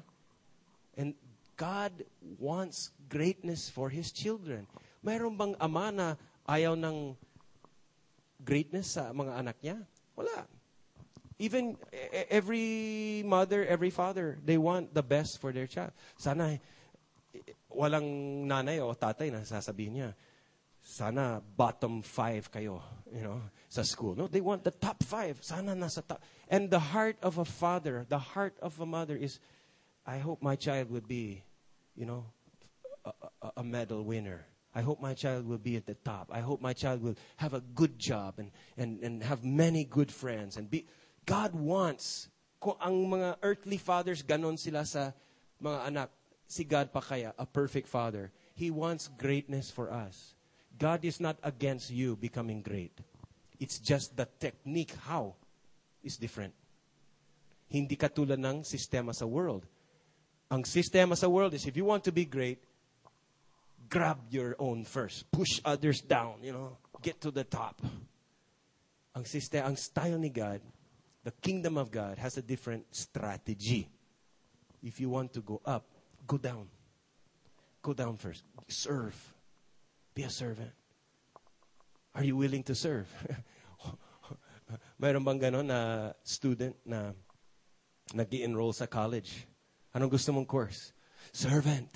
[0.98, 1.14] And
[1.54, 2.04] God
[2.42, 4.66] wants greatness for His children.
[5.06, 6.06] Mayroon bang ama na
[6.42, 7.14] ayaw ng
[8.42, 9.78] greatness sa mga anak niya?
[10.18, 10.46] Wala.
[11.38, 11.78] Even
[12.34, 15.94] every mother, every father, they want the best for their child.
[16.18, 16.60] Sana eh,
[17.70, 20.10] walang nanay o tatay na sasabihin niya,
[20.82, 22.82] sana bottom five kayo,
[23.14, 23.38] you know,
[23.68, 24.18] sa school.
[24.18, 25.38] No, they want the top five.
[25.44, 26.18] Sana nasa top.
[26.50, 29.38] And the heart of a father, the heart of a mother is,
[30.08, 31.44] I hope my child would be,
[31.94, 32.24] you know,
[33.04, 34.46] a, a, a medal winner.
[34.74, 36.32] I hope my child will be at the top.
[36.32, 40.10] I hope my child will have a good job and, and, and have many good
[40.10, 40.56] friends.
[40.56, 40.86] And be,
[41.26, 42.28] God wants,
[42.58, 45.12] kung ang mga earthly fathers, ganon sila sa
[45.60, 46.10] mga anak,
[46.48, 48.32] si God pa kaya, a perfect father.
[48.54, 50.32] He wants greatness for us.
[50.78, 52.96] God is not against you becoming great.
[53.60, 55.36] It's just the technique how
[56.02, 56.54] is different.
[57.68, 59.68] Hindi katulad ng sistema sa world.
[60.50, 62.64] Ang sistema sa world is if you want to be great,
[63.88, 65.30] grab your own first.
[65.30, 66.76] Push others down, you know.
[67.02, 67.80] Get to the top.
[69.14, 70.60] Ang system, ang style ni God,
[71.24, 73.88] the kingdom of God has a different strategy.
[74.82, 75.84] If you want to go up,
[76.26, 76.68] go down.
[77.82, 78.44] Go down first.
[78.68, 79.16] Serve.
[80.14, 80.70] Be a servant.
[82.14, 83.06] Are you willing to serve?
[85.00, 87.12] Mayroon bang ganon na student na
[88.14, 89.47] nag enroll sa college?
[89.98, 90.94] Anong gusto mong course?
[91.34, 91.90] Servant.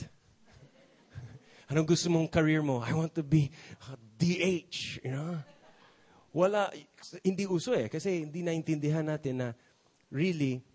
[1.70, 2.82] Anong gusto mong career mo?
[2.82, 3.54] I want to be
[4.18, 5.38] DH, you know?
[6.34, 6.74] Wala,
[7.22, 7.86] hindi uso eh.
[7.86, 9.48] Kasi hindi naintindihan natin na
[10.10, 10.66] really,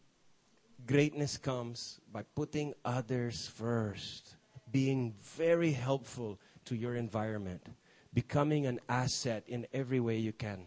[0.88, 4.40] greatness comes by putting others first.
[4.72, 6.40] Being very helpful
[6.72, 7.68] to your environment.
[8.16, 10.64] Becoming an asset in every way you can.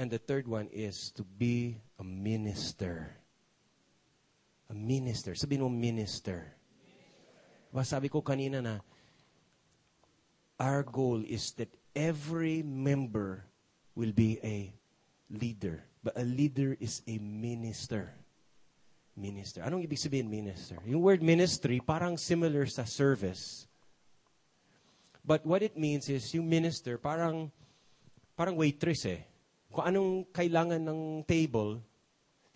[0.00, 3.20] And the third one is to be a minister.
[4.70, 5.34] A minister.
[5.34, 6.54] Sabihin mo, minister.
[7.70, 8.74] Diba, sabi ko kanina na
[10.62, 13.46] our goal is that every member
[13.98, 14.70] will be a
[15.30, 15.82] leader.
[16.02, 18.14] But a leader is a minister.
[19.18, 19.60] Minister.
[19.66, 20.78] Anong ibig sabihin minister?
[20.86, 23.68] Yung word ministry parang similar sa service.
[25.20, 27.52] But what it means is yung minister parang
[28.32, 29.28] parang waitress eh.
[29.68, 31.84] Kung anong kailangan ng table,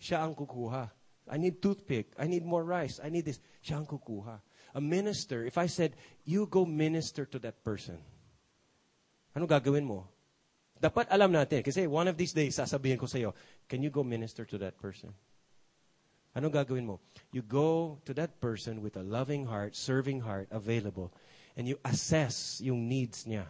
[0.01, 0.89] siya ang kukuha.
[1.29, 2.13] I need toothpick.
[2.19, 2.99] I need more rice.
[3.03, 3.41] I need this.
[3.63, 4.39] Siya ang kukuha.
[4.75, 5.95] A minister, if I said,
[6.25, 7.97] you go minister to that person,
[9.35, 10.07] ano gagawin mo?
[10.79, 11.63] Dapat alam natin.
[11.63, 13.31] Kasi one of these days, sasabihin ko sa iyo,
[13.67, 15.15] can you go minister to that person?
[16.35, 16.99] Ano gagawin mo?
[17.31, 21.15] You go to that person with a loving heart, serving heart, available,
[21.55, 23.47] and you assess yung needs niya.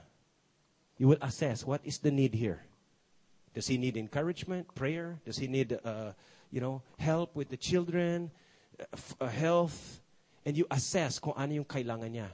[1.01, 2.61] You will assess what is the need here.
[3.53, 5.19] Does he need encouragement, prayer?
[5.25, 6.13] Does he need, uh,
[6.55, 8.31] you know, help with the children,
[8.79, 8.85] uh,
[9.19, 9.99] uh, health?
[10.45, 12.31] And you assess kung ano yung kailangan niya.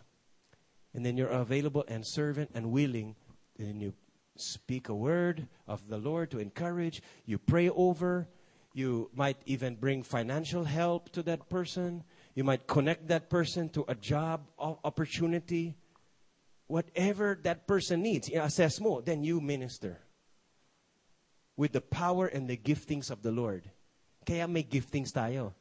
[0.94, 3.16] And then you're available and servant and willing.
[3.58, 3.94] Then you
[4.36, 7.02] speak a word of the Lord to encourage.
[7.26, 8.30] You pray over.
[8.74, 12.04] You might even bring financial help to that person.
[12.36, 15.76] You might connect that person to a job opportunity.
[16.68, 19.98] Whatever that person needs, assess mo, then you minister.
[21.58, 23.72] With the power and the giftings of the Lord.
[24.26, 25.54] Kaya may giftings tayo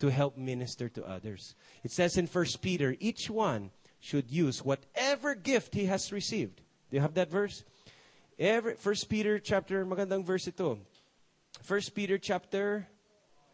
[0.00, 1.54] to help minister to others.
[1.82, 6.60] It says in 1 Peter, each one should use whatever gift he has received.
[6.90, 7.64] Do you have that verse?
[8.38, 10.78] Every, 1 Peter chapter, magandang verse ito.
[11.66, 12.86] 1 Peter chapter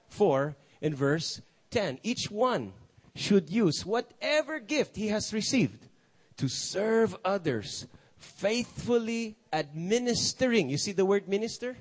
[0.08, 1.40] 4 and verse
[1.70, 1.98] 10.
[2.02, 2.72] Each one
[3.16, 5.88] should use whatever gift he has received
[6.36, 7.86] to serve others,
[8.18, 10.68] faithfully administering.
[10.68, 11.76] You see the word minister?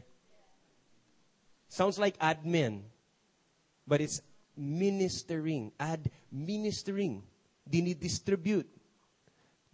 [1.73, 2.85] Sounds like admin,
[3.89, 4.21] but it's
[4.55, 5.73] ministering.
[5.81, 7.23] Administering.
[7.65, 8.69] Dinidistribute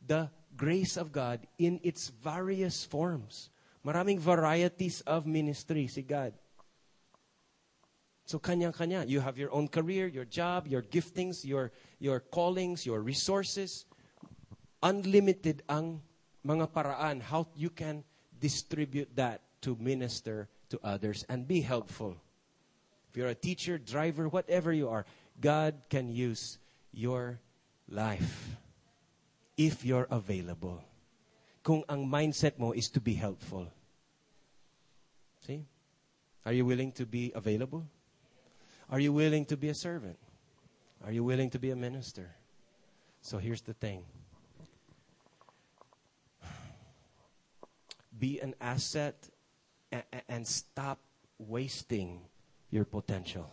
[0.07, 3.49] the grace of God in its various forms.
[3.85, 6.31] Maraming varieties of ministry si God.
[8.23, 9.03] So kanya-kanya.
[9.03, 13.83] You have your own career, your job, your giftings, your, your callings, your resources.
[14.81, 15.99] Unlimited ang
[16.47, 18.05] mga paraan how you can
[18.39, 22.15] distribute that to minister to others and be helpful.
[23.09, 25.05] If you're a teacher, driver, whatever you are,
[25.41, 26.59] God can use
[26.91, 27.39] your
[27.89, 28.55] life
[29.57, 30.83] if you're available.
[31.63, 33.67] Kung ang mindset mo is to be helpful.
[35.45, 35.65] See?
[36.45, 37.85] Are you willing to be available?
[38.89, 40.17] Are you willing to be a servant?
[41.05, 42.29] Are you willing to be a minister?
[43.21, 44.03] So here's the thing.
[48.17, 49.15] Be an asset
[49.91, 50.99] and, stop
[51.37, 52.21] wasting
[52.69, 53.49] your potential.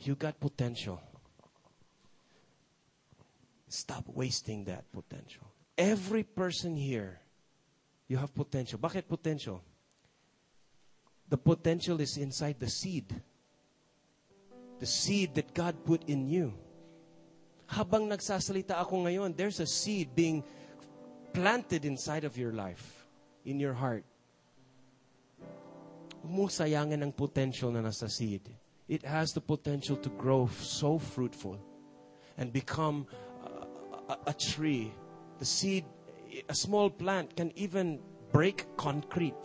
[0.00, 1.00] You got potential.
[3.68, 5.46] Stop wasting that potential.
[5.78, 7.20] Every person here,
[8.08, 8.78] you have potential.
[8.78, 9.62] Bakit potential?
[11.28, 13.14] The potential is inside the seed.
[14.80, 16.52] The seed that God put in you.
[17.66, 20.42] Habang nagsasalita ako ngayon, there's a seed being
[21.32, 22.99] planted inside of your life,
[23.44, 24.04] in your heart.
[26.20, 28.44] Huwag mo sayangin ang potential na nasa seed.
[28.90, 31.56] It has the potential to grow so fruitful
[32.36, 33.06] and become
[33.46, 34.92] a, a, a tree.
[35.38, 35.86] The seed,
[36.48, 38.02] a small plant can even
[38.34, 39.38] break concrete.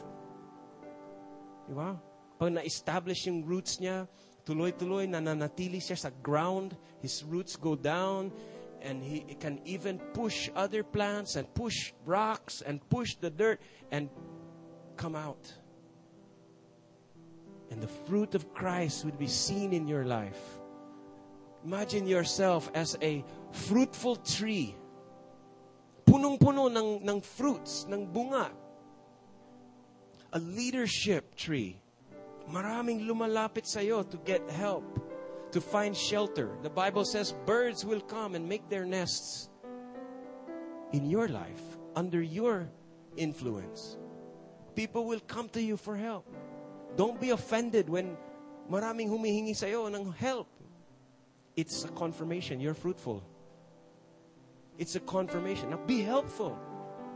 [1.70, 1.92] Di?
[2.36, 4.12] Pag na-establish yung roots niya,
[4.44, 8.30] tuloy-tuloy, nananatili siya sa ground, his roots go down,
[8.86, 13.60] and he can even push other plants and push rocks and push the dirt
[13.92, 14.10] and
[14.96, 15.52] come out.
[17.72, 20.62] And the fruit of Christ would be seen in your life.
[21.66, 24.78] Imagine yourself as a fruitful tree.
[26.06, 28.54] Punong-puno ng, ng fruits, ng bunga.
[30.32, 31.82] A leadership tree.
[32.46, 34.86] Maraming lumalapit sa iyo to get help,
[35.56, 36.52] to find shelter.
[36.64, 39.48] The Bible says birds will come and make their nests
[40.92, 41.64] in your life,
[41.96, 42.68] under your
[43.16, 43.96] influence.
[44.76, 46.28] People will come to you for help.
[46.98, 48.18] Don't be offended when
[48.70, 50.52] maraming humihingi sa iyo ng help.
[51.56, 52.60] It's a confirmation.
[52.60, 53.24] You're fruitful.
[54.76, 55.72] It's a confirmation.
[55.72, 56.60] Now, be helpful.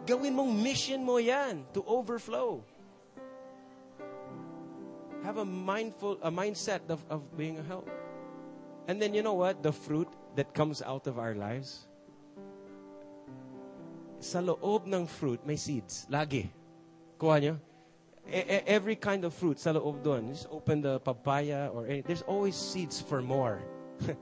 [0.07, 2.63] Gawin mong mission mo yan to overflow.
[5.27, 7.83] Have a mindful, a mindset of, of being a help.
[8.88, 9.61] And then you know what?
[9.63, 11.88] The fruit that comes out of our lives,
[14.19, 16.07] sa loob ng fruit, may seeds.
[16.11, 16.49] Lagi.
[17.19, 17.55] Kuha nyo?
[18.27, 20.30] E- every kind of fruit sa loob doon.
[20.30, 23.63] Just open the papaya or any, there's always seeds for more.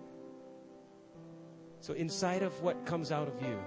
[1.86, 3.58] so inside of what comes out of you,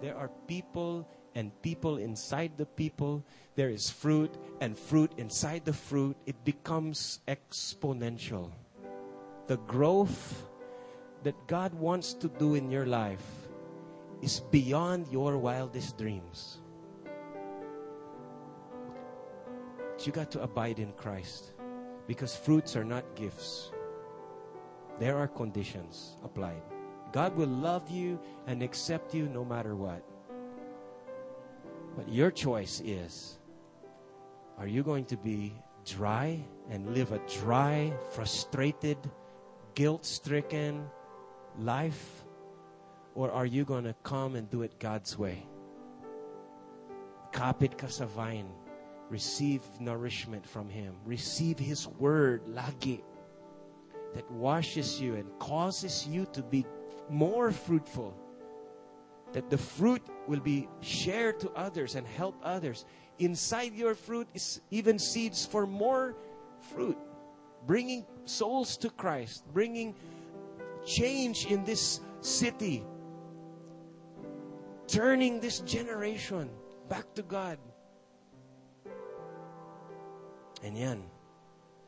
[0.00, 3.24] there are people and people inside the people.
[3.56, 6.16] There is fruit and fruit inside the fruit.
[6.26, 8.52] It becomes exponential.
[9.46, 10.44] The growth
[11.22, 13.24] that God wants to do in your life
[14.20, 16.58] is beyond your wildest dreams.
[19.76, 21.52] But you got to abide in Christ
[22.06, 23.70] because fruits are not gifts.
[24.98, 26.62] There are conditions applied.
[27.12, 30.02] God will love you and accept you no matter what.
[31.96, 33.38] But your choice is
[34.58, 38.98] are you going to be dry and live a dry, frustrated,
[39.76, 40.90] guilt stricken
[41.60, 42.24] life?
[43.14, 45.46] Or are you going to come and do it God's way?
[47.32, 48.50] Kapit ka sa vine.
[49.08, 50.96] Receive nourishment from Him.
[51.04, 53.02] Receive His word lagi
[54.14, 56.66] that washes you and causes you to be
[57.08, 58.16] more fruitful.
[59.32, 62.84] That the fruit will be shared to others and help others.
[63.18, 66.16] Inside your fruit is even seeds for more
[66.72, 66.98] fruit,
[67.66, 69.94] bringing souls to Christ, bringing
[70.86, 72.84] change in this city,
[74.86, 76.48] turning this generation
[76.88, 77.58] back to God.
[80.62, 81.02] And yan,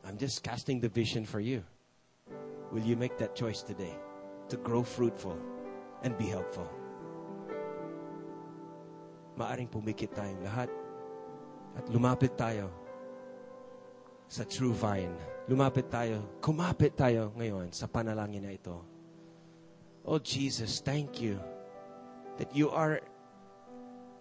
[0.05, 1.63] I'm just casting the vision for you.
[2.71, 3.95] Will you make that choice today
[4.49, 5.37] to grow fruitful
[6.03, 6.69] and be helpful?
[9.39, 10.67] Maaring pumikit tayong lahat
[11.79, 12.67] at lumapit tayo
[14.27, 15.15] sa true vine.
[15.49, 18.85] Lumapit tayo, kumapit tayo ngayon sa panalangin na ito.
[20.05, 21.41] Oh Jesus, thank you
[22.37, 23.01] that you are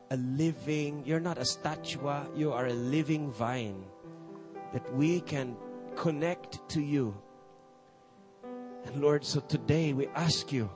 [0.09, 2.01] a living, you're not a statue,
[2.33, 3.77] you are a living vine
[4.73, 5.53] that we can
[5.97, 7.13] connect to you.
[8.89, 10.73] And Lord, so today we ask you,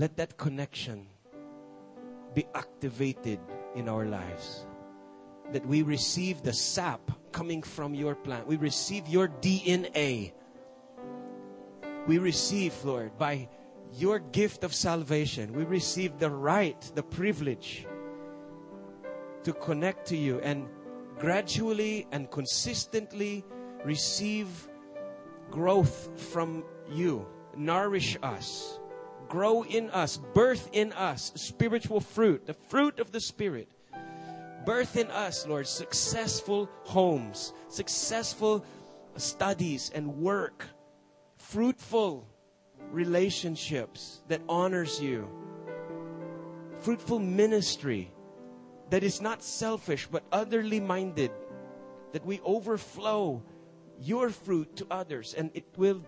[0.00, 1.04] let that connection
[2.32, 3.38] be activated
[3.76, 4.64] in our lives.
[5.52, 8.46] That we receive the sap coming from your plant.
[8.46, 10.32] We receive your DNA.
[12.06, 13.48] We receive, Lord, by
[13.92, 17.86] your gift of salvation, we receive the right, the privilege
[19.42, 20.68] to connect to you and
[21.18, 23.44] gradually and consistently
[23.84, 24.48] receive
[25.50, 27.26] growth from you.
[27.56, 28.78] Nourish us,
[29.28, 33.68] grow in us, birth in us spiritual fruit, the fruit of the Spirit.
[34.64, 38.64] Birth in us, Lord, successful homes, successful
[39.16, 40.64] studies and work,
[41.36, 42.26] fruitful
[42.90, 45.28] relationships that honors you,
[46.78, 48.10] fruitful ministry
[48.90, 51.30] that is not selfish but otherly minded,
[52.12, 53.42] that we overflow
[53.98, 56.02] your fruit to others and it will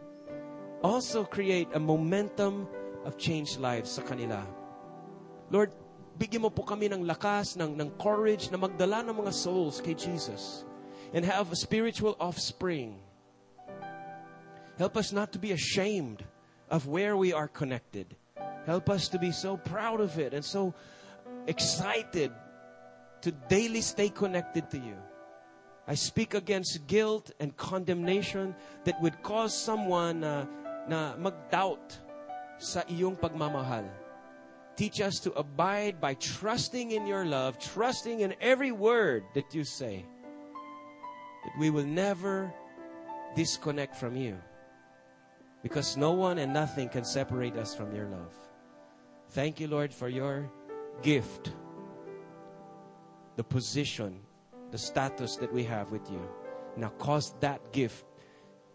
[0.82, 2.68] also create a momentum
[3.04, 4.46] of changed lives sa kanila.
[5.50, 5.72] Lord,
[6.16, 9.92] bigyan mo po kami ng lakas, ng, ng courage na magdala ng mga souls kay
[9.92, 10.64] Jesus
[11.12, 12.96] and have a spiritual offspring.
[14.80, 16.24] Help us not to be ashamed
[16.68, 18.16] of where we are connected.
[18.64, 20.74] Help us to be so proud of it and so
[21.46, 22.32] excited
[23.22, 24.96] to daily stay connected to you.
[25.86, 30.44] I speak against guilt and condemnation that would cause someone uh,
[30.88, 32.02] na magdoubt
[32.58, 33.86] sa iyong pagmamahal.
[34.76, 39.64] Teach us to abide by trusting in your love, trusting in every word that you
[39.64, 40.04] say.
[41.44, 42.52] That we will never
[43.34, 44.36] disconnect from you.
[45.62, 48.34] Because no one and nothing can separate us from your love.
[49.30, 50.50] Thank you, Lord, for your
[51.02, 51.52] gift,
[53.36, 54.20] the position,
[54.70, 56.20] the status that we have with you.
[56.76, 58.04] Now, cause that gift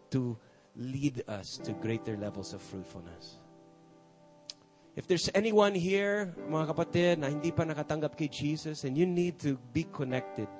[0.10, 0.38] to
[0.76, 3.41] lead us to greater levels of fruitfulness.
[4.92, 9.40] If there's anyone here, mga kapatid, na hindi pa nakatanggap kay Jesus and you need
[9.40, 10.52] to be connected.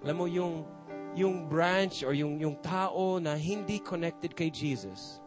[0.00, 0.64] Alam mo, yung,
[1.12, 5.20] yung branch or yung, yung tao na hindi connected kay Jesus,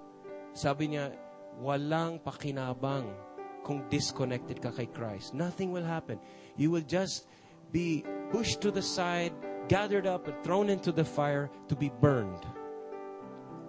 [0.57, 1.13] sabi niya,
[1.61, 3.13] walang pakinabang
[3.61, 5.37] kung disconnected ka kay Christ.
[5.37, 6.17] Nothing will happen.
[6.57, 7.29] You will just
[7.69, 8.01] be
[8.33, 9.37] pushed to the side,
[9.69, 12.41] gathered up, and thrown into the fire to be burned.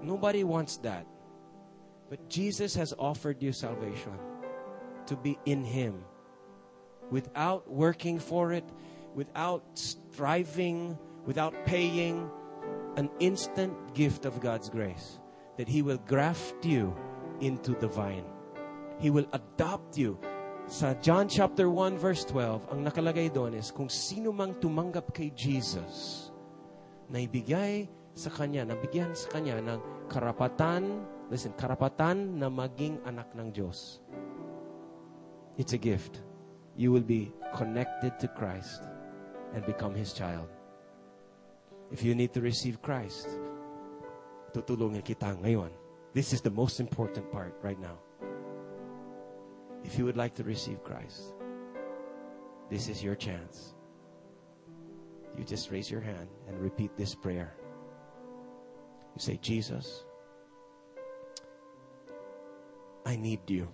[0.01, 1.05] Nobody wants that.
[2.09, 4.32] But Jesus has offered you salvation
[5.13, 6.01] to be in Him
[7.13, 8.65] without working for it,
[9.13, 10.97] without striving,
[11.29, 12.25] without paying,
[12.97, 15.21] an instant gift of God's grace
[15.61, 16.97] that He will graft you
[17.45, 18.25] into the vine.
[18.97, 20.17] He will adopt you.
[20.65, 25.29] Sa John chapter 1 verse 12, ang nakalagay doon is kung sino mang tumanggap kay
[25.37, 26.29] Jesus,
[27.13, 27.85] na ibigay
[28.17, 34.01] sa Kanya, nabigyan sa Kanya ng karapatan, listen, karapatan na maging anak ng Diyos.
[35.63, 36.23] It's a gift.
[36.75, 38.83] You will be connected to Christ
[39.55, 40.49] and become His child.
[41.93, 43.31] If you need to receive Christ,
[44.51, 45.71] tutulungan kita ngayon.
[46.19, 47.95] This is the most important part right now.
[49.87, 51.31] If you would like to receive Christ,
[52.67, 53.79] this is your chance.
[55.39, 57.55] You just raise your hand and repeat this prayer.
[59.15, 60.03] You say, Jesus,
[63.07, 63.71] I need you.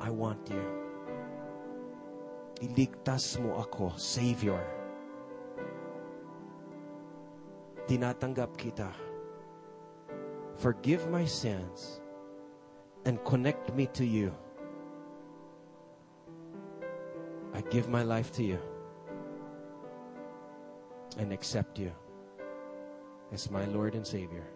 [0.00, 0.64] I want you.
[2.62, 4.62] Iligtas mo ako, Savior.
[7.84, 8.88] Tinatanggap kita.
[10.56, 12.00] Forgive my sins
[13.04, 14.32] and connect me to you.
[17.52, 18.58] I give my life to you
[21.18, 21.92] and accept you
[23.32, 24.46] as my Lord and Savior.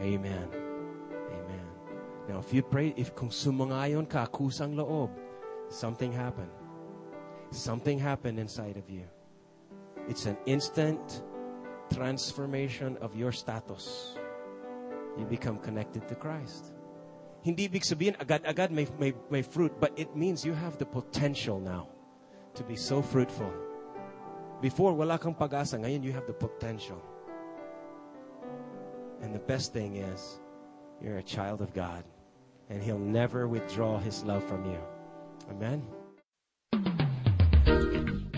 [0.00, 0.46] Amen.
[0.50, 0.61] Amen.
[2.28, 5.10] Now, if you pray, if kung sumangayon ka, kusang loob,
[5.68, 6.52] something happened.
[7.50, 9.04] Something happened inside of you.
[10.08, 11.22] It's an instant
[11.92, 14.16] transformation of your status.
[15.18, 16.72] You become connected to Christ.
[17.42, 21.58] Hindi ibig sabihin agad-agad may, may, may fruit, but it means you have the potential
[21.58, 21.90] now
[22.54, 23.50] to be so fruitful.
[24.62, 25.74] Before, wala kang pag-asa.
[25.74, 27.02] Ngayon, you have the potential.
[29.20, 30.38] And the best thing is,
[31.02, 32.04] you're a child of God.
[32.70, 34.78] And He'll never withdraw His love from you.
[35.50, 35.82] Amen?